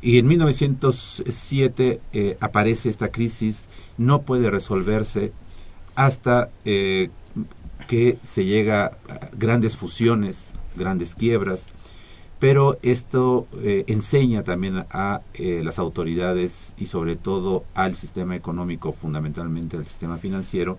[0.00, 5.32] Y en 1907 eh, aparece esta crisis, no puede resolverse
[5.94, 11.68] hasta que se llega a grandes fusiones, grandes quiebras,
[12.38, 18.92] pero esto eh, enseña también a eh, las autoridades y sobre todo al sistema económico,
[18.92, 20.78] fundamentalmente al sistema financiero,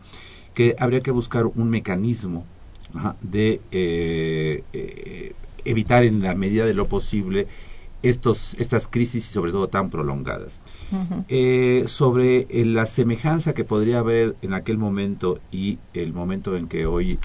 [0.53, 2.45] que habría que buscar un mecanismo
[2.93, 5.33] ajá, de eh,
[5.65, 7.47] evitar en la medida de lo posible
[8.03, 10.59] estos, estas crisis y sobre todo tan prolongadas.
[11.87, 17.19] Sobre la semejanza que podría haber en aquel momento y el momento en que hoy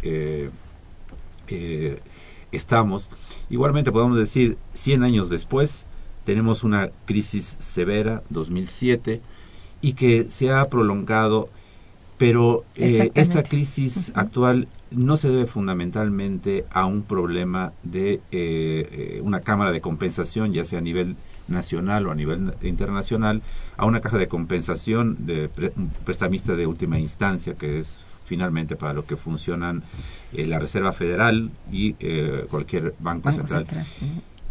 [2.52, 3.08] estamos,
[3.50, 5.84] igualmente podemos decir 100 años después
[6.24, 9.20] tenemos una crisis severa, 2007,
[9.80, 11.48] y que se ha prolongado,
[12.16, 19.20] pero eh, esta crisis actual no se debe fundamentalmente a un problema de eh, eh,
[19.24, 21.16] una cámara de compensación, ya sea a nivel
[21.48, 23.42] nacional o a nivel na- internacional,
[23.76, 25.72] a una caja de compensación de pre-
[26.04, 27.98] prestamista de última instancia, que es
[28.32, 29.82] finalmente para lo que funcionan
[30.32, 33.66] eh, la Reserva Federal y eh, cualquier banco, Banco central.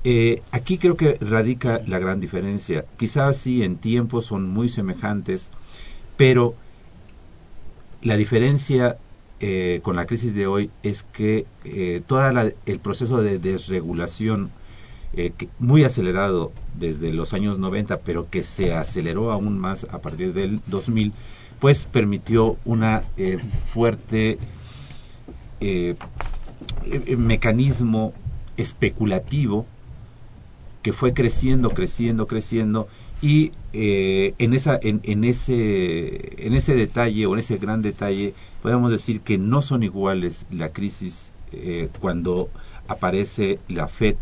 [0.03, 2.85] Eh, aquí creo que radica la gran diferencia.
[2.99, 5.49] Quizás sí en tiempo son muy semejantes,
[6.15, 6.53] pero
[8.01, 8.97] la diferencia
[9.39, 11.45] eh, con la crisis de hoy es que
[12.05, 12.21] todo
[12.65, 14.51] el proceso de desregulación
[15.13, 19.97] eh, que- muy acelerado desde los años 90, pero que se aceleró aún más a
[19.99, 21.11] partir del 2000,
[21.61, 23.37] pues permitió una eh,
[23.67, 24.39] fuerte
[25.61, 25.95] eh,
[26.85, 28.13] eh, mecanismo
[28.57, 29.67] especulativo
[30.81, 32.87] que fue creciendo, creciendo, creciendo
[33.21, 38.33] y eh, en esa, en, en ese, detalle o en ese gran detalle
[38.63, 41.31] podemos decir que no son iguales la crisis
[41.99, 42.49] cuando
[42.87, 44.15] aparece la Fed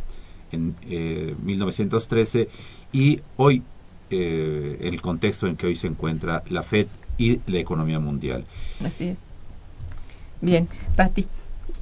[0.52, 2.50] en eh, 1913
[2.92, 3.64] y hoy
[4.10, 6.88] el contexto en que hoy se encuentra la Fed
[7.20, 8.46] y la economía mundial.
[8.84, 9.18] Así es.
[10.42, 11.28] Bien, Patti.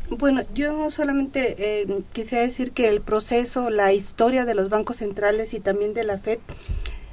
[0.09, 5.53] Bueno, yo solamente eh, quisiera decir que el proceso, la historia de los bancos centrales
[5.53, 6.39] y también de la Fed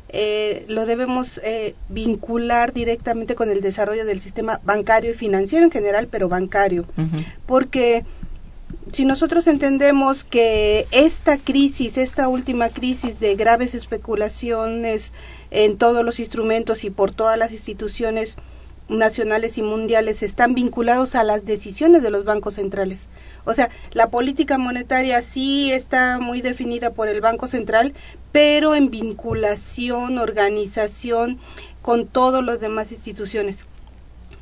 [0.09, 5.73] eh, lo debemos eh, vincular directamente con el desarrollo del sistema bancario y financiero en
[5.73, 6.85] general, pero bancario,
[7.47, 8.05] porque
[8.93, 15.11] si nosotros entendemos que esta crisis, esta última crisis de graves especulaciones
[15.55, 18.37] en todos los instrumentos y por todas las instituciones
[18.89, 23.07] nacionales y mundiales están vinculados a las decisiones de los bancos centrales.
[23.45, 27.95] O sea, la política monetaria sí está muy definida por el Banco Central,
[28.33, 31.39] pero en vinculación, organización
[31.83, 33.65] con todas las demás instituciones.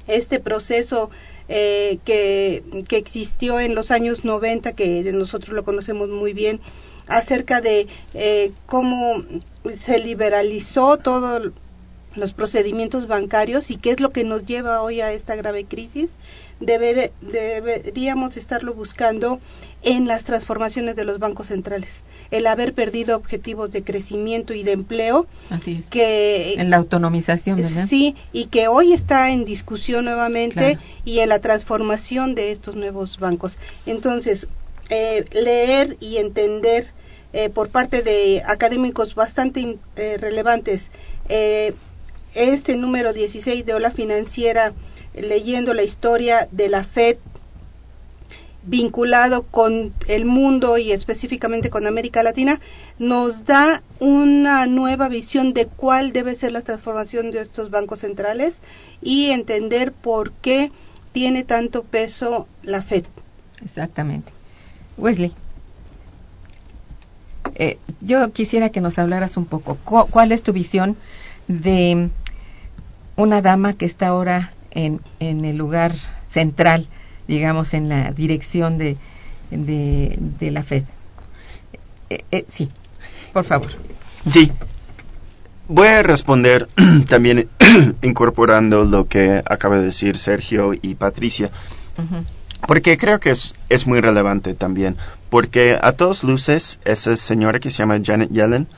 [0.08, 1.10] Este proceso
[1.48, 6.58] eh, que, que existió en los años 90, que nosotros lo conocemos muy bien,
[7.06, 9.22] acerca de eh, cómo
[9.84, 11.52] se liberalizó todo
[12.14, 16.14] los procedimientos bancarios y qué es lo que nos lleva hoy a esta grave crisis,
[16.60, 19.40] Deber- deberíamos estarlo buscando
[19.82, 22.02] en las transformaciones de los bancos centrales.
[22.30, 25.86] El haber perdido objetivos de crecimiento y de empleo Así es.
[25.86, 27.86] que En la autonomización, ¿verdad?
[27.88, 30.80] Sí, y que hoy está en discusión nuevamente Claro.
[31.06, 33.56] y en la transformación de estos nuevos bancos.
[33.86, 34.48] Entonces,
[34.90, 36.92] eh, leer y entender
[37.34, 40.90] eh, por parte de académicos bastante eh, relevantes
[41.30, 41.72] eh,
[42.34, 44.74] este número 16 de Ola Financiera,
[45.14, 47.16] leyendo la historia de la FED
[48.64, 52.60] vinculado con el mundo y específicamente con América Latina,
[52.98, 58.60] nos da una nueva visión de cuál debe ser la transformación de estos bancos centrales
[59.00, 60.70] y entender por qué
[61.12, 63.04] tiene tanto peso la Fed.
[63.64, 64.32] Exactamente.
[64.98, 65.32] Wesley,
[67.54, 69.76] eh, yo quisiera que nos hablaras un poco.
[69.84, 70.96] cu- ¿Cuál es tu visión
[71.48, 72.08] de
[73.16, 75.92] una dama que está ahora en, en el lugar
[76.26, 76.86] central,
[77.28, 78.96] digamos, en la dirección de,
[79.50, 80.84] de, de la FED?
[82.10, 82.68] Eh, eh, sí,
[83.32, 83.68] por favor.
[84.26, 84.50] Sí.
[85.68, 86.68] Voy a responder
[87.08, 87.48] también
[88.02, 91.50] incorporando lo que acaba de decir Sergio y Patricia.
[92.66, 94.96] Porque creo que es, es muy relevante también,
[95.30, 98.68] porque a todas luces esa señora que se llama Janet Yellen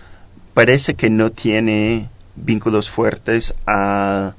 [0.55, 4.35] parece que no tiene vínculos fuertes al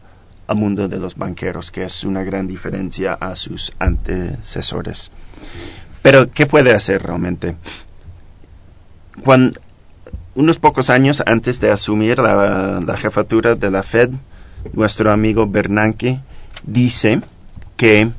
[0.55, 5.11] mundo de los banqueros, que es una gran diferencia a sus antecesores.
[6.01, 7.55] Pero, ¿qué puede hacer realmente?
[9.23, 9.59] Cuando,
[10.35, 14.11] unos pocos años antes de asumir la, la jefatura de la Fed,
[14.73, 16.19] nuestro amigo Bernanke
[16.63, 17.21] dice
[17.77, 18.09] que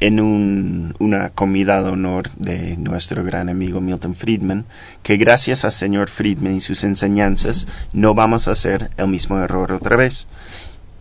[0.00, 4.64] en un- una comida de honor de nuestro gran amigo Milton Friedman,
[5.02, 9.72] que gracias al señor Friedman y sus enseñanzas no vamos a hacer el mismo error
[9.72, 10.26] otra vez.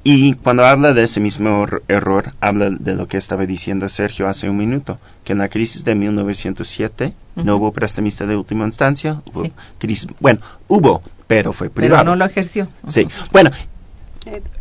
[0.07, 4.27] Y cuando habla de ese mismo er- error, habla de lo que estaba diciendo Sergio
[4.27, 7.65] hace un minuto, que en la crisis de 1907 no Ujú.
[7.65, 9.51] hubo prestamista de última instancia, hubo Sí.
[9.79, 12.03] crisis, bueno, hubo, pero fue Pero privado.
[12.05, 12.67] no lo ejerció.
[12.87, 13.49] Sí, bueno,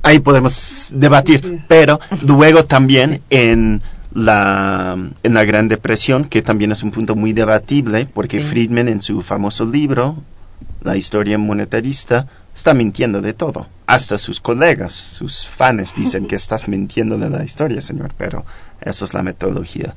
[0.03, 3.83] ahí podemos debatir, pero luego también en
[4.15, 8.47] la en la Gran Depresión, que también es un punto muy debatible, porque Sí.
[8.47, 10.17] Friedman en su famoso libro
[10.83, 13.67] la historia monetarista está mintiendo de todo.
[13.87, 18.45] Hasta sus colegas, sus fans dicen que estás mintiendo de la historia, señor, pero
[18.81, 19.95] eso es la metodología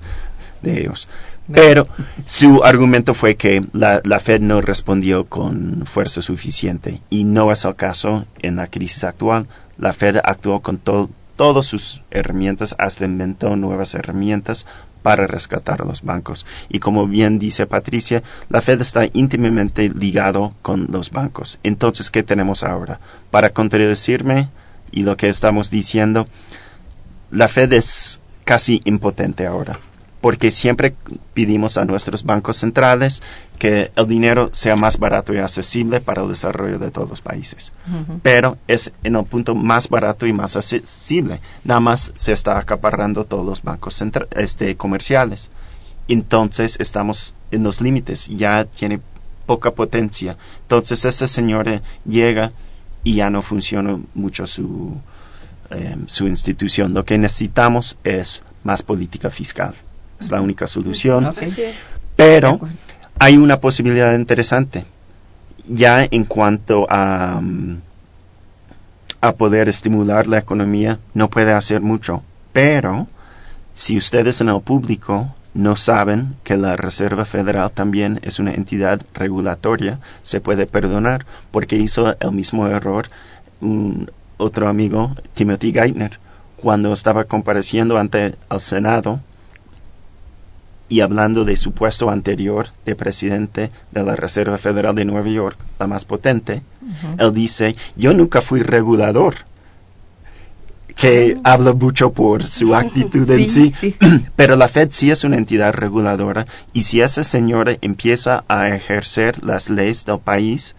[0.61, 1.07] de ellos.
[1.53, 1.88] Pero
[2.26, 7.63] su argumento fue que la, la, Fed no respondió con fuerza suficiente y no es
[7.63, 9.47] el caso en la crisis actual.
[9.78, 10.78] La Fed actuó con
[11.38, 14.65] todas sus herramientas, hasta inventó nuevas herramientas
[15.03, 16.45] para rescatar a los bancos.
[16.67, 21.59] Y como bien dice Patricia, la Fed está íntimamente ligado con los bancos.
[21.63, 22.99] Entonces, ¿qué tenemos ahora?
[23.31, 24.49] Para contradecirme
[24.91, 26.27] y lo que estamos diciendo,
[27.31, 29.79] la Fed es casi impotente ahora
[30.22, 30.95] porque siempre
[31.34, 33.22] pedimos a nuestros bancos centrales
[33.59, 37.72] que el dinero sea más barato y accesible para el desarrollo de todos los países.
[38.24, 41.39] Pero es en el punto más barato y más accesible.
[41.63, 45.49] Nada más se está acaparrando todos los bancos este, comerciales.
[46.07, 48.99] Entonces estamos en los límites, ya tiene
[49.45, 50.36] poca potencia.
[50.63, 52.51] Entonces ese señor llega
[53.03, 54.97] y ya no funciona mucho su,
[55.70, 56.93] em, su institución.
[56.93, 59.76] Lo que necesitamos es más política fiscal
[60.20, 61.34] es la única solución.
[62.15, 62.59] Pero
[63.20, 64.86] hay una posibilidad interesante.
[65.68, 67.78] Ya en cuanto a, mm,
[69.22, 72.24] a poder estimular la economía, no puede hacer mucho.
[72.53, 73.07] Pero
[73.74, 79.01] si ustedes en el público no saben que la Reserva Federal también es una entidad
[79.13, 83.07] regulatoria, se puede perdonar porque hizo el mismo error
[83.59, 86.20] un otro amigo, Timothy Geithner,
[86.57, 89.20] cuando estaba compareciendo ante el Senado
[90.89, 95.57] y hablando de su puesto anterior de presidente de la Reserva Federal de Nueva York,
[95.79, 96.61] la más potente,
[97.19, 99.35] él dice, yo nunca fui regulador,
[100.95, 103.73] que habla mucho por su actitud en sí,
[104.35, 109.43] pero la Fed sí es una entidad reguladora y si esa señora empieza a ejercer
[109.43, 110.75] las leyes del país,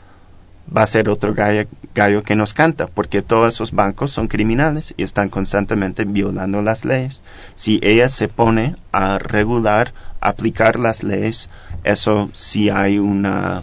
[0.75, 5.03] va a ser otro gallo, que nos canta, porque todos esos bancos son criminales y
[5.03, 7.21] están constantemente violando las leyes.
[7.55, 11.49] Si ella se pone a regular, aplicar las leyes,
[11.85, 13.63] eso sí hay una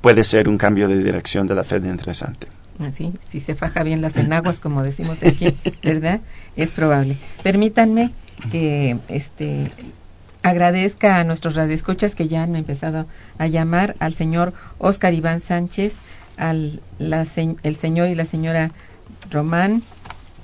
[0.00, 2.48] puede ser un cambio de dirección de la Fed interesante.
[2.80, 6.20] Así, si se faja bien las enaguas, como decimos aquí, ¿verdad?
[6.56, 7.16] Es probable.
[7.42, 8.10] Permítanme
[8.50, 9.70] que este
[10.42, 13.06] agradezca a nuestros radioescuchas que ya han empezado
[13.38, 15.98] a llamar al señor Oscar Iván Sánchez,
[16.36, 18.70] al el señor y la señora
[19.30, 19.82] Román,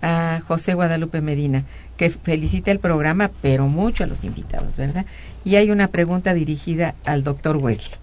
[0.02, 1.64] a José Guadalupe Medina,
[1.96, 5.04] que felicita el programa, pero mucho a los invitados, ¿verdad?
[5.44, 7.98] Y hay una pregunta dirigida al doctor Wesley,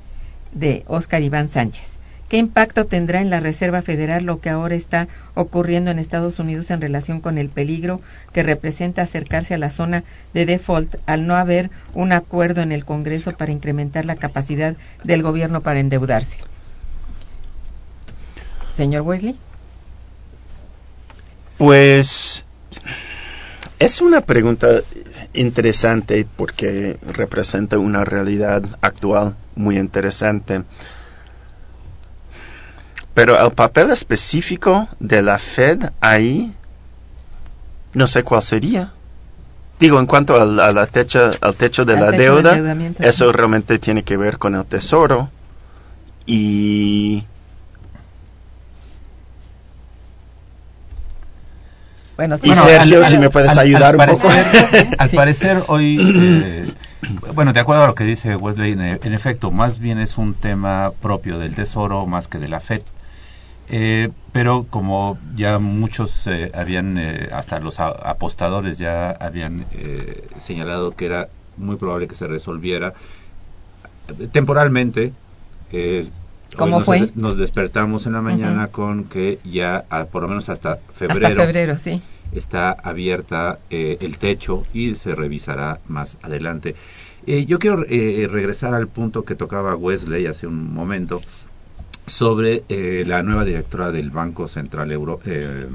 [0.52, 1.98] de Oscar Iván Sánchez.
[2.30, 6.72] ¿Qué impacto tendrá en la Reserva Federal lo que ahora está ocurriendo en Estados Unidos
[6.72, 8.02] en relación con el peligro
[8.34, 10.04] que representa acercarse a la zona
[10.34, 15.22] de default al no haber un acuerdo en el Congreso para incrementar la capacidad del
[15.22, 16.38] gobierno para endeudarse?
[18.74, 19.36] Señor Wesley.
[21.58, 22.44] Pues
[23.78, 24.82] es una pregunta
[25.34, 30.64] interesante porque representa una realidad actual muy interesante.
[33.16, 36.54] Pero el papel específico de la Fed ahí,
[37.94, 38.92] no sé cuál sería.
[39.80, 42.56] Digo, en cuanto al, a techo, al techo de la deuda,
[43.00, 45.30] eso realmente tiene que ver con el tesoro.
[46.28, 47.24] Y
[52.16, 52.54] Bueno, sí.
[52.54, 54.30] Sergio, si me puedes ayudar un poco.
[54.98, 56.74] al parecer, hoy, eh,
[57.34, 60.92] bueno, de acuerdo a lo que dice Wesley, en, efecto, más bien es un tema
[61.02, 62.82] propio del Tesoro más que de la FED.
[63.70, 69.66] Eh, pero como ya muchos eh, habían, eh, hasta los apostadores ya habían
[70.38, 72.94] señalado que era muy probable que se resolviera
[74.32, 75.14] temporalmente,
[76.56, 77.12] ¿Cómo nos, fue?
[77.16, 81.76] Nos despertamos en la mañana con que ya, por lo menos hasta febrero, hasta febrero
[81.76, 82.02] sí.
[82.34, 86.76] está abierta el techo y se revisará más adelante.
[87.26, 91.20] yo quiero regresar al punto que tocaba Wesley hace un momento
[92.08, 95.66] sobre eh, la nueva directora del Banco Central Euro, eh,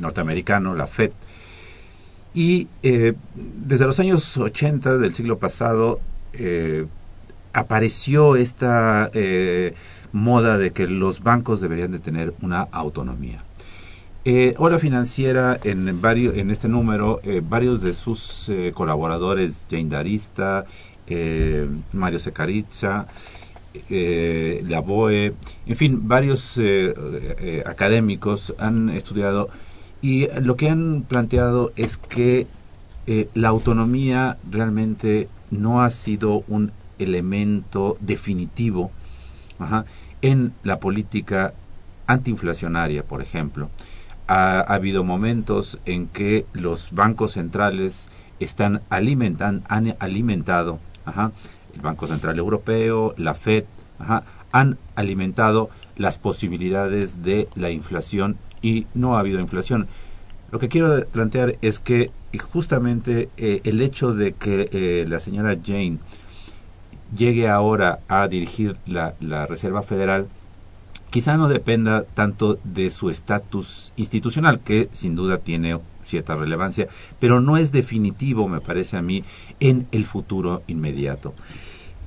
[0.00, 1.12] norteamericano, la Fed.
[2.34, 6.00] Y eh, desde los años 80 del siglo pasado
[7.52, 9.10] apareció esta
[10.12, 13.38] moda de que los bancos deberían de tener una autonomía.
[14.58, 20.66] Hora Financiera, en, varios, en este número, varios de sus colaboradores, Jane Darista,
[21.92, 23.06] Mario Secariza,
[23.74, 25.34] eh, la BOE,
[25.66, 29.50] en fin, varios eh, eh, académicos han estudiado
[30.00, 32.46] y lo que han planteado es que
[33.34, 38.90] la autonomía realmente no ha sido un elemento definitivo
[40.20, 41.54] en la política
[42.06, 43.70] antiinflacionaria, por ejemplo.
[44.26, 48.10] Ha, habido momentos en que los bancos centrales
[48.40, 50.78] están alimentan, han alimentado,
[51.78, 53.64] el Banco Central Europeo, la Fed,
[54.50, 59.86] han alimentado las posibilidades de la inflación y no ha habido inflación.
[60.50, 62.10] Lo que quiero plantear es que
[62.40, 65.98] justamente eh, el hecho de que eh, la señora Jane
[67.16, 70.26] llegue ahora a dirigir la, la Reserva Federal
[71.10, 76.88] quizá no dependa tanto de su estatus institucional, que sin duda tiene cierta relevancia,
[77.20, 79.24] pero no es definitivo, me parece a mí,
[79.60, 81.34] en el futuro inmediato.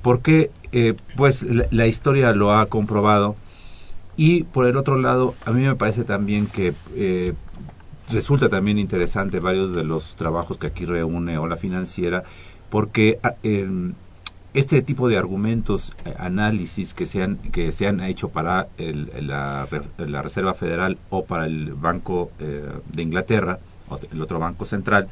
[0.02, 3.36] Porque, eh, pues, la, historia lo ha comprobado.
[4.16, 7.34] Y, por el otro lado, a mí me parece también que eh,
[8.10, 12.24] resulta también interesante varios de los trabajos que aquí reúne Ola Financiera,
[12.68, 13.34] porque ah,
[14.54, 19.66] este tipo de argumentos, eh, análisis que se han, que se han hecho para la,
[20.22, 23.58] Reserva Federal o para el Banco eh, de Inglaterra,
[24.10, 25.08] el otro banco central,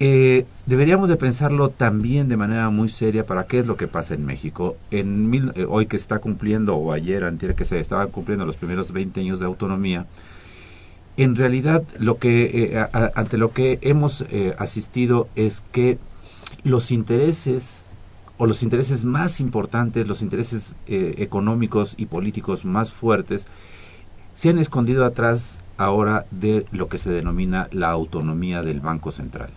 [0.00, 4.14] eh, deberíamos de pensarlo también de manera muy seria para qué es lo que pasa
[4.14, 4.76] en México.
[4.90, 9.20] En hoy que está cumpliendo, o ayer, antes que se estaban cumpliendo los primeros 20
[9.20, 10.06] años de autonomía,
[11.16, 14.24] en realidad lo que ante lo que hemos
[14.56, 15.98] asistido es que
[16.62, 17.82] los intereses
[18.38, 23.46] o los intereses más importantes, los intereses eh, económicos y políticos más fuertes,
[24.32, 29.50] se han escondido atrás ahora de lo que se denomina la autonomía del Banco Central.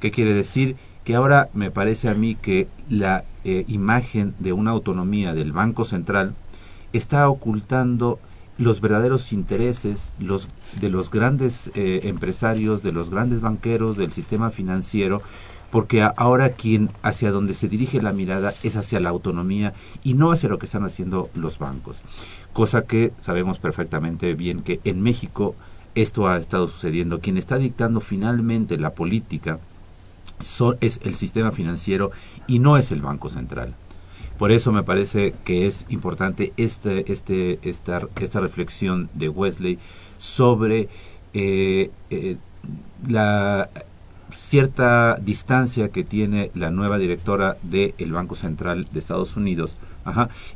[0.00, 0.76] ¿Qué quiere decir?
[1.04, 5.84] Que ahora me parece a mí que la eh, imagen de una autonomía del Banco
[5.84, 6.34] Central
[6.92, 8.18] está ocultando
[8.58, 15.22] los verdaderos intereses de los grandes eh, empresarios, de los grandes banqueros, del sistema financiero,
[15.70, 19.72] porque ahora quien hacia donde se dirige la mirada es hacia la autonomía
[20.02, 22.02] y no hacia lo que están haciendo los bancos.
[22.52, 25.54] Cosa que sabemos perfectamente bien que en México
[25.94, 27.20] esto ha estado sucediendo.
[27.20, 29.58] Quien está dictando finalmente la política
[30.80, 32.10] es el sistema financiero
[32.46, 33.74] y no es el Banco Central.
[34.38, 39.78] Por eso me parece que es importante este, este, esta, esta reflexión de Wesley
[40.16, 40.88] sobre
[41.34, 42.36] eh, eh,
[43.06, 43.68] la
[44.34, 49.76] cierta distancia que tiene la nueva directora del Banco Central de Estados Unidos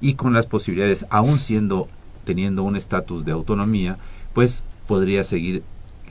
[0.01, 1.89] y con las posibilidades, aún siendo
[2.25, 3.99] teniendo un estatus de autonomía,
[4.33, 5.63] pues podría seguir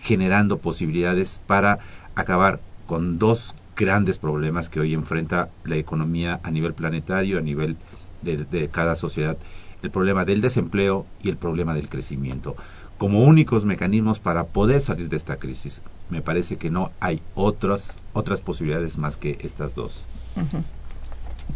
[0.02, 1.80] generando posibilidades para
[2.16, 7.78] acabar con dos grandes problemas que hoy enfrenta la economía a nivel planetario, a nivel
[8.22, 9.38] de cada sociedad,
[9.82, 12.56] el problema del desempleo y el problema del crecimiento
[12.98, 15.82] como únicos mecanismos para poder salir de esta crisis.
[16.10, 20.06] Me parece que no hay otras otras posibilidades más que estas dos.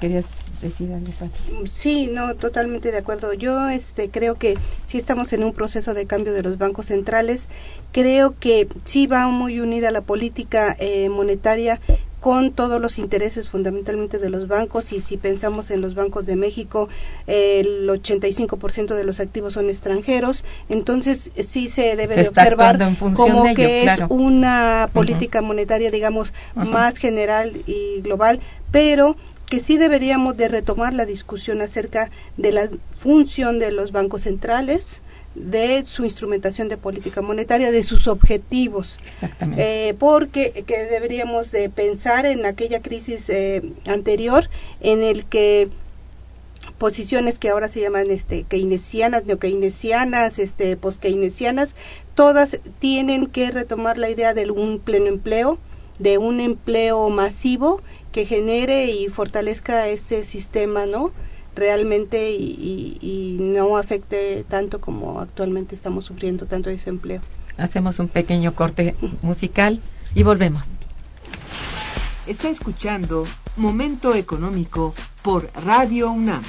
[0.01, 0.25] ¿Querías
[0.61, 1.69] decir algo, Pati?
[1.69, 3.33] Sí, no, totalmente de acuerdo.
[3.33, 7.47] Yo este, creo que sí estamos en un proceso de cambio de los bancos centrales.
[7.93, 11.79] Creo que sí va muy unida la política eh, monetaria
[12.19, 16.35] con todos los intereses fundamentalmente de los bancos y si pensamos en los bancos de
[16.35, 16.89] México
[17.27, 20.43] el 85% de los activos son extranjeros.
[20.69, 22.79] Entonces sí se debe de observar
[23.15, 28.39] como que es una política monetaria digamos más general y global
[28.71, 29.15] pero
[29.47, 34.99] que sí deberíamos de retomar la discusión acerca de la función de los bancos centrales
[35.37, 38.99] de su instrumentación de política monetaria, de sus objetivos.
[39.05, 39.89] Exactamente.
[39.89, 44.49] Eh, porque que deberíamos de pensar en aquella crisis eh, anterior
[44.81, 45.69] en el que
[46.77, 51.73] posiciones que ahora se llaman este keynesianas, neokeynesianas, este poskeynesianas,
[52.15, 55.57] todas tienen que retomar la idea de un pleno empleo,
[55.99, 57.81] de un empleo masivo
[58.11, 61.11] que genere y fortalezca este sistema, ¿no?
[61.57, 67.21] Realmente y, no afecte tanto como actualmente estamos sufriendo tanto desempleo.
[67.57, 69.81] Hacemos un pequeño corte musical
[70.13, 70.63] y volvemos.
[72.27, 74.93] Está escuchando Momento Económico
[75.23, 76.43] por Radio UNAM.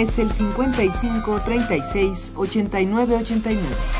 [0.00, 3.99] Es el 55 36 89 89.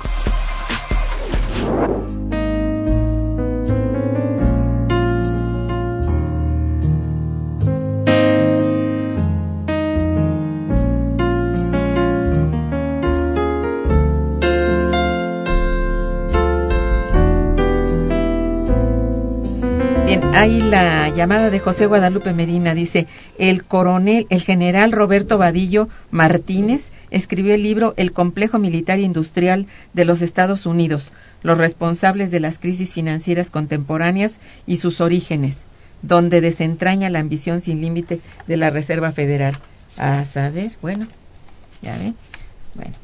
[21.21, 22.73] Llamada de José Guadalupe Medina.
[22.73, 23.05] Dice,
[23.37, 29.67] el coronel, el general Roberto Vadillo Martínez escribió el libro El complejo militar e industrial
[29.93, 31.11] de los Estados Unidos,
[31.43, 35.65] los responsables de las crisis financieras contemporáneas y sus orígenes,
[36.01, 39.55] donde desentraña la ambición sin límite de la Reserva Federal.
[39.97, 41.05] A saber, bueno,
[41.83, 42.15] ya ven,
[42.73, 42.95] bueno,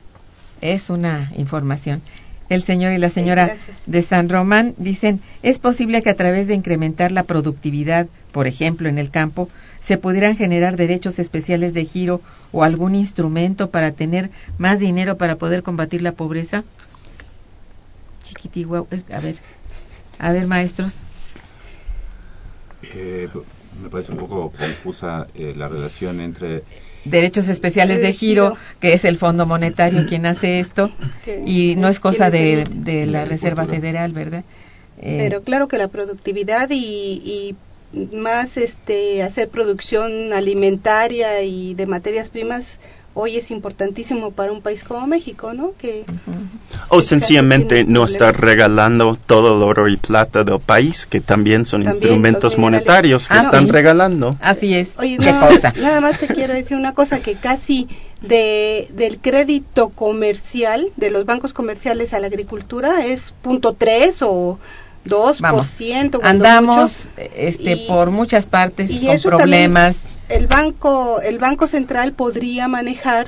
[0.61, 2.01] es una información.
[2.49, 3.83] El señor y la señora gracias.
[3.87, 8.87] de San Román dicen, es posible que a través de incrementar la productividad, por ejemplo,
[8.87, 9.49] en el campo,
[9.81, 12.21] se pudieran generar derechos especiales de giro
[12.53, 16.63] o algún instrumento para tener más dinero para poder combatir la pobreza.
[18.23, 19.35] Chiquitiguau, es- a ver,
[20.19, 20.95] a ver, maestros.
[22.93, 23.27] Eh,
[23.81, 26.63] me parece un poco confusa eh, la relación entre
[27.09, 28.57] Derechos especiales de De giro, giro.
[28.79, 30.91] que es el Fondo Monetario quien hace esto,
[31.45, 33.65] y no es cosa de, ¿quién es el- de la Reserva.
[33.65, 34.43] Federal, ¿verdad?
[35.01, 37.55] Eh, Pero claro que la productividad y, y
[38.15, 42.79] más este hacer producción alimentaria y de materias primas
[43.19, 45.71] hoy es importantísimo para un país como México, ¿no?
[45.79, 46.03] Que
[46.89, 48.41] O sencillamente no estar problemas.
[48.41, 53.33] regalando todo el oro y plata del país, que también son También instrumentos monetarios que
[53.33, 53.71] Ah, están sí.
[53.71, 54.35] regalando.
[54.39, 54.97] así es.
[54.99, 55.73] Oye, ¿Qué nada, cosa?
[55.81, 57.87] nada más te quiero decir una cosa que casi
[58.21, 64.59] de del crédito comercial de los bancos comerciales a la agricultura es punto tres o
[65.05, 70.47] dos por Vamos, ciento cuando Andamos este, Y- por muchas partes y con problemas, el
[70.47, 73.27] banco el banco central podría manejar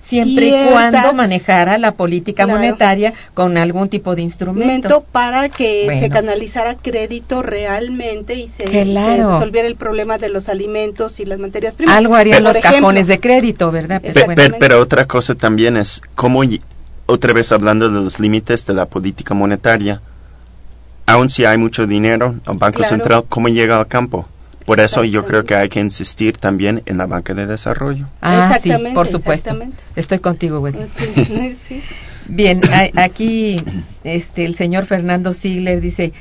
[0.00, 2.58] siempre y cuando manejara la política Claro.
[2.58, 5.04] monetaria con algún tipo de instrumento.
[5.12, 9.28] para que se canalizara crédito realmente y se, Claro.
[9.28, 11.94] se resolviera el problema de los alimentos y las materias primas.
[11.96, 14.00] Algo harían los ejemplo, cajones de crédito, ¿verdad?
[14.02, 14.42] Pero Pe- bueno.
[14.42, 16.42] pe- pero otra cosa también es cómo,
[17.06, 20.00] otra vez hablando de los límites de la política monetaria,
[21.06, 22.88] aun si hay mucho dinero, el Banco Claro.
[22.96, 24.26] Central, ¿cómo llega al campo?
[24.64, 28.06] Por eso yo creo que hay que insistir también en la banca de desarrollo.
[28.20, 29.56] ah, sí, Exactamente, por supuesto.
[29.96, 30.88] Estoy contigo, Wesley.
[30.96, 31.82] Sí, sí.
[32.26, 33.62] Bien, a- aquí
[34.04, 36.12] este el señor Fernando Ziegler dice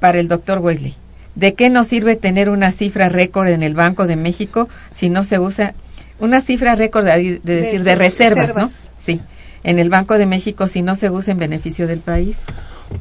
[0.00, 0.94] para el doctor Wesley,
[1.34, 5.22] ¿de qué nos sirve tener una cifra récord en el Banco de México si no
[5.24, 5.74] se usa
[6.18, 8.70] una cifra récord de, de decir de, De reservas, reservas.
[8.88, 8.90] ¿no?
[8.96, 9.20] Sí,
[9.64, 12.40] en el Banco de México si no se usa en beneficio del país.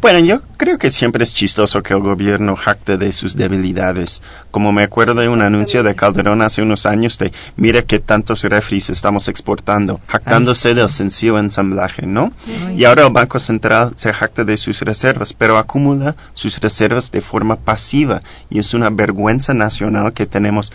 [0.01, 4.21] Bueno, yo creo que siempre es chistoso que el gobierno jacte de sus debilidades.
[4.51, 8.43] Como me acuerdo de un anuncio de Calderón hace unos años de, mira qué tantos
[8.43, 12.31] refris estamos exportando, jactándose del sencillo ensamblaje, ¿no?
[12.67, 17.11] Ay, Y ahora el Banco Central se jacta de sus reservas, pero acumula sus reservas
[17.11, 18.21] de forma pasiva.
[18.49, 20.71] Y es una vergüenza nacional que tenemos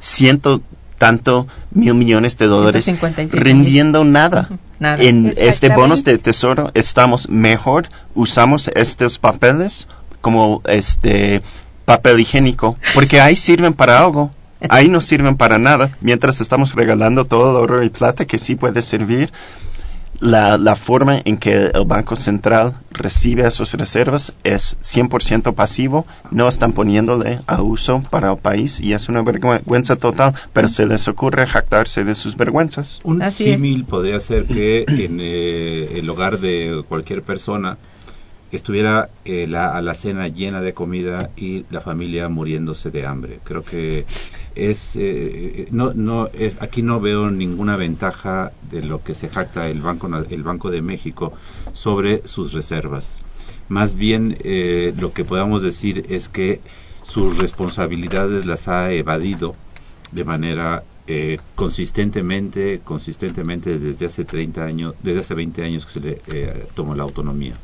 [0.00, 0.60] ciento
[0.98, 3.44] tanto mil millones de dólares 157 mil.
[3.44, 4.48] rindiendo nada.
[4.78, 5.02] Nada.
[5.02, 9.88] En este bonos de tesoro estamos mejor, usamos estos papeles
[10.20, 11.42] como este
[11.84, 14.30] papel higiénico, porque ahí sirven para algo.
[14.70, 18.54] Ahí no sirven para nada, mientras estamos regalando todo el oro y plata que sí
[18.54, 19.30] puede servir.
[20.20, 26.48] La, la forma en que el Banco Central recibe esas reservas es 100% pasivo, no
[26.48, 31.06] están poniéndole a uso para el país y es una vergüenza total, pero se les
[31.08, 33.00] ocurre jactarse de sus vergüenzas.
[33.04, 37.78] Un símil podría ser que en eh, el hogar de cualquier persona
[38.52, 43.40] estuviera eh, la alacena llena de comida y la familia muriéndose de hambre.
[43.44, 44.04] Creo que
[44.54, 49.68] es eh, no no es, aquí no veo ninguna ventaja de lo que se jacta
[49.68, 51.32] el banco el Banco de México
[51.72, 53.18] sobre sus reservas.
[53.68, 56.60] Más bien eh, lo que podamos decir es que
[57.02, 59.54] sus responsabilidades las ha evadido
[60.12, 66.00] de manera eh, consistentemente, consistentemente desde hace 30 años, desde hace 20 años que se
[66.00, 67.54] le eh, tomó la autonomía.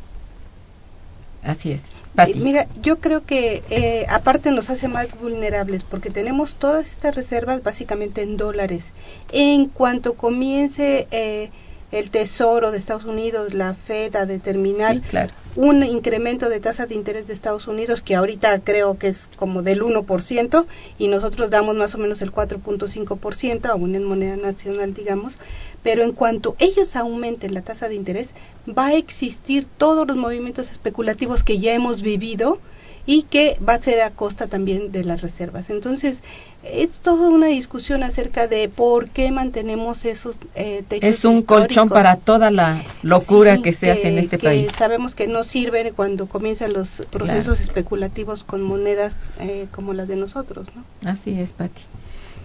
[1.43, 1.81] Así es.
[1.81, 1.85] Eh,
[2.15, 2.35] Pati.
[2.35, 7.63] Mira, yo creo que eh, aparte nos hace más vulnerables porque tenemos todas estas reservas
[7.63, 8.93] básicamente en dólares.
[9.33, 11.51] En cuanto comience eh,
[11.93, 15.33] el Tesoro de Estados Unidos, la Fed a determinar Sí, claro.
[15.57, 19.63] un incremento de tasa de interés de Estados Unidos que ahorita creo que es como
[19.63, 20.67] del 1%
[20.99, 25.37] y nosotros damos más o menos el 4.5% aún en moneda nacional digamos
[25.83, 28.31] pero en cuanto ellos aumenten la tasa de interés
[28.69, 32.59] va a existir todos los movimientos especulativos que ya hemos vivido
[33.05, 35.71] y que va a ser a costa también de las reservas.
[35.71, 36.23] Entonces,
[36.65, 41.89] es toda una discusión acerca de por qué mantenemos esos eh, techos Es un colchón
[41.89, 44.69] para toda la locura Sí, que se hace en este que país.
[44.77, 50.17] Sabemos que no sirven cuando comienzan los procesos especulativos con monedas eh, como las de
[50.17, 51.11] nosotros, ¿no?
[51.11, 51.83] Así es, Pati.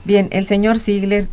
[0.03, 1.27] Bien, el señor Ziegler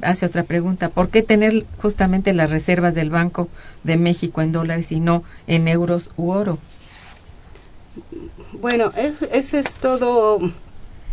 [0.00, 0.88] hace otra pregunta.
[0.88, 3.48] ¿Por qué tener justamente las reservas del Banco
[3.84, 6.58] de México en dólares y no en euros u oro?
[8.52, 10.38] Bueno, es, ese es todo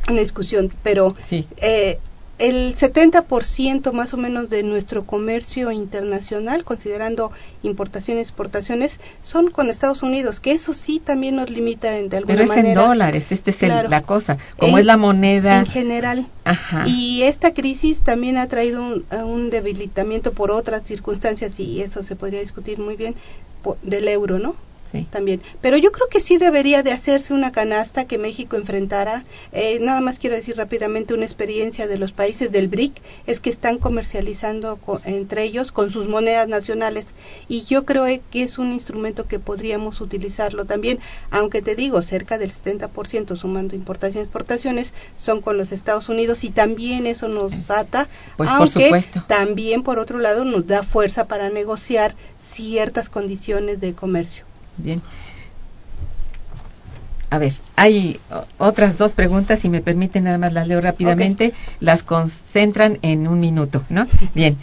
[0.09, 1.47] una discusión, pero Sí.
[1.57, 1.97] eh,
[2.39, 7.31] el 70% más o menos de nuestro comercio internacional, considerando
[7.61, 12.17] importaciones y exportaciones, son con Estados Unidos, que eso sí también nos limita en- de
[12.17, 12.87] alguna Pero es en manera.
[12.87, 14.39] dólares, esta es el- la cosa.
[14.57, 15.59] Como En- es la moneda.
[15.59, 16.27] En general.
[16.43, 16.85] Ajá.
[16.87, 22.41] Y esta crisis también ha traído un, debilitamiento por otras circunstancias, y eso se podría
[22.41, 23.15] discutir muy bien,
[23.83, 24.55] del euro, ¿no?
[24.93, 25.07] Sí.
[25.11, 25.41] también.
[25.59, 29.25] Pero yo creo que sí debería de hacerse una canasta que México enfrentara.
[29.51, 32.93] Eh, nada más quiero decir rápidamente una experiencia de los países del BRIC
[33.27, 37.07] es que están comercializando co- entre ellos con sus monedas nacionales
[37.49, 40.99] y yo creo eh, que es un instrumento que podríamos utilizarlo también,
[41.31, 46.43] aunque te digo, cerca del 70% sumando importaciones y exportaciones son con los Estados Unidos
[46.43, 49.23] y también eso nos ata, Pues, por aunque supuesto.
[49.27, 54.45] también por otro lado nos da fuerza para negociar ciertas condiciones de comercio.
[54.77, 55.01] Bien.
[57.29, 58.19] A ver, hay
[58.59, 61.53] otras dos preguntas, si me permiten, nada más las leo rápidamente.
[61.79, 64.05] Las concentran en un minuto, ¿no?
[64.35, 64.55] Bien.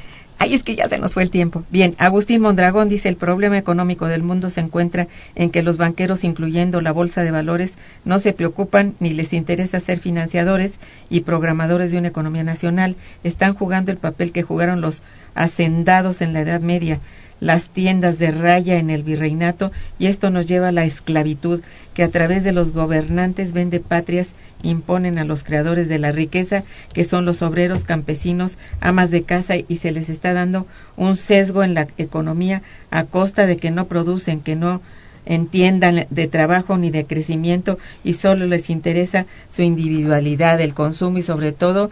[0.42, 1.64] Ay, es que ya se nos fue el tiempo.
[1.70, 6.24] Bien, Agustín Mondragón dice, el problema económico del mundo se encuentra en que los banqueros,
[6.24, 10.80] incluyendo la Bolsa de Valores, no se preocupan ni les interesa ser financiadores
[11.10, 12.96] y programadores de una economía nacional.
[13.22, 15.02] Están jugando el papel que jugaron los
[15.34, 17.00] hacendados en la Edad Media,
[17.40, 21.62] las tiendas de raya en el virreinato, y esto nos lleva a la esclavitud,
[21.94, 26.64] que a través de los gobernantes vende patrias imponen a los creadores de la riqueza,
[26.92, 30.66] que son los obreros, campesinos, amas de casa, y se les está dando
[30.96, 34.80] un sesgo en la economía a costa de que no producen, que no
[35.26, 41.22] entiendan de trabajo ni de crecimiento y solo les interesa su individualidad, el consumo y
[41.22, 41.90] sobre todo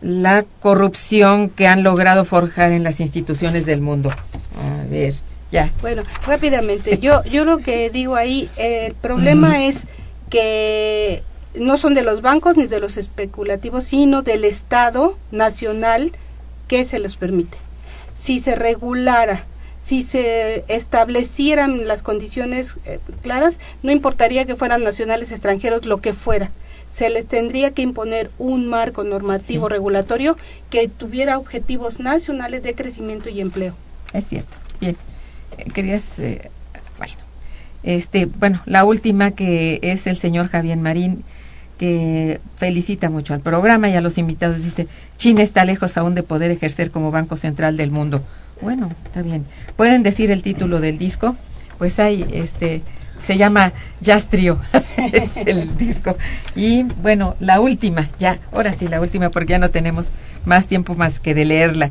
[0.00, 4.10] la corrupción que han logrado forjar en las instituciones del mundo.
[4.10, 5.14] A ver,
[5.50, 5.70] ya.
[5.80, 9.84] Bueno, rápidamente, yo, yo lo que digo ahí, eh, el problema es
[10.28, 11.22] que
[11.54, 16.12] no son de los bancos ni de los especulativos, sino del Estado nacional
[16.68, 17.56] que se les permite.
[18.14, 19.44] Si se regulara,
[19.82, 26.12] si se establecieran las condiciones eh, claras, no importaría que fueran nacionales, extranjeros, lo que
[26.12, 26.50] fuera.
[26.92, 29.72] Se les tendría que imponer un marco normativo Sí.
[29.74, 30.36] regulatorio
[30.70, 33.74] que tuviera objetivos nacionales de crecimiento y empleo.
[34.12, 34.56] Es cierto.
[34.80, 34.96] Bien.
[35.58, 36.50] Eh, Querías, eh,
[36.98, 37.12] bueno,
[37.82, 41.22] este, bueno, la última que es el señor Javier Marín,
[41.78, 44.62] que felicita mucho al programa y a los invitados.
[44.64, 44.86] Dice,
[45.18, 48.22] China está lejos aún de poder ejercer como Banco Central del mundo.
[48.62, 49.44] Bueno, está bien.
[49.76, 51.36] ¿Pueden decir el título del disco?
[51.76, 52.80] Pues hay, este,
[53.26, 54.28] se llama Jazz
[54.96, 56.16] es el disco.
[56.54, 60.10] Y bueno, la última, ya, ahora sí, la última, porque ya no tenemos
[60.44, 61.90] más tiempo más que de leerla.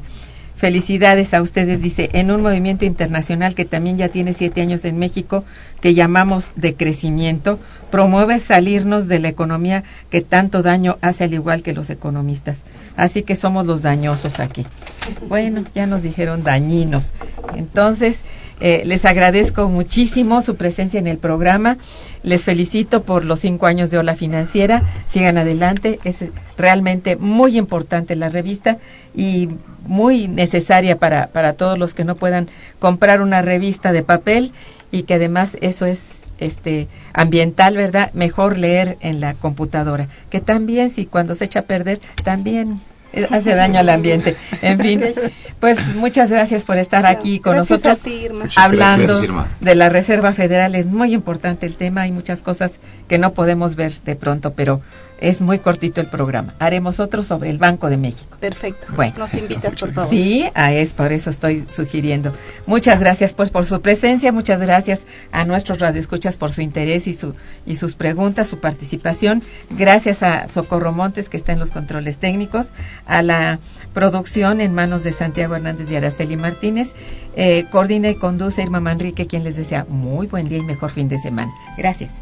[0.55, 4.97] Felicidades a ustedes, dice, en un movimiento internacional que también ya tiene siete años en
[4.97, 5.43] México,
[5.81, 7.59] que llamamos de crecimiento,
[7.91, 12.63] promueve salirnos de la economía que tanto daño hace al igual que los economistas.
[12.95, 14.65] Así que somos los dañosos aquí.
[15.27, 17.13] Bueno, ya nos dijeron dañinos.
[17.55, 18.23] Entonces,
[18.61, 21.77] eh, les agradezco muchísimo su presencia en el programa.
[22.25, 24.81] Les felicito por los cinco años de Ola Financiera.
[25.05, 25.99] Sigan adelante.
[26.03, 26.25] Es
[26.57, 28.79] realmente muy importante la revista
[29.13, 29.49] y
[29.85, 32.47] muy necesaria para, para todos los que no puedan
[32.79, 34.53] comprar una revista de papel
[34.91, 38.11] y que además eso es este ambiental, ¿verdad?
[38.13, 42.81] Mejor leer en la computadora, que también si cuando se echa a perder también
[43.29, 44.35] hace daño al ambiente.
[44.61, 45.03] En fin,
[45.59, 48.43] pues muchas gracias por estar aquí con Gracias nosotros a ti, Irma.
[48.45, 50.75] Muchas hablando gracias, de la Reserva Federal.
[50.75, 54.81] Es muy importante el tema, hay muchas cosas que no podemos ver de pronto, pero
[55.19, 56.53] es muy cortito el programa.
[56.59, 58.37] Haremos otro sobre el Banco de México.
[58.39, 58.87] Perfecto.
[58.95, 59.13] Bueno.
[59.17, 60.09] Nos invitas, por favor.
[60.09, 62.33] Sí, a es por eso estoy sugiriendo.
[62.65, 67.13] Muchas gracias pues por su presencia, muchas gracias a nuestros radioescuchas por su interés y
[67.13, 67.33] su
[67.65, 69.41] y sus preguntas, su participación.
[69.71, 72.71] Gracias a Socorro Montes que está en los controles técnicos,
[73.05, 73.59] a la
[73.93, 76.93] producción en manos de Santiago Hernández y Araceli Martínez.
[77.35, 81.09] Eh, coordina y conduce Irma Manrique, quien les desea muy buen día y mejor fin
[81.09, 81.51] de semana.
[81.77, 82.21] Gracias.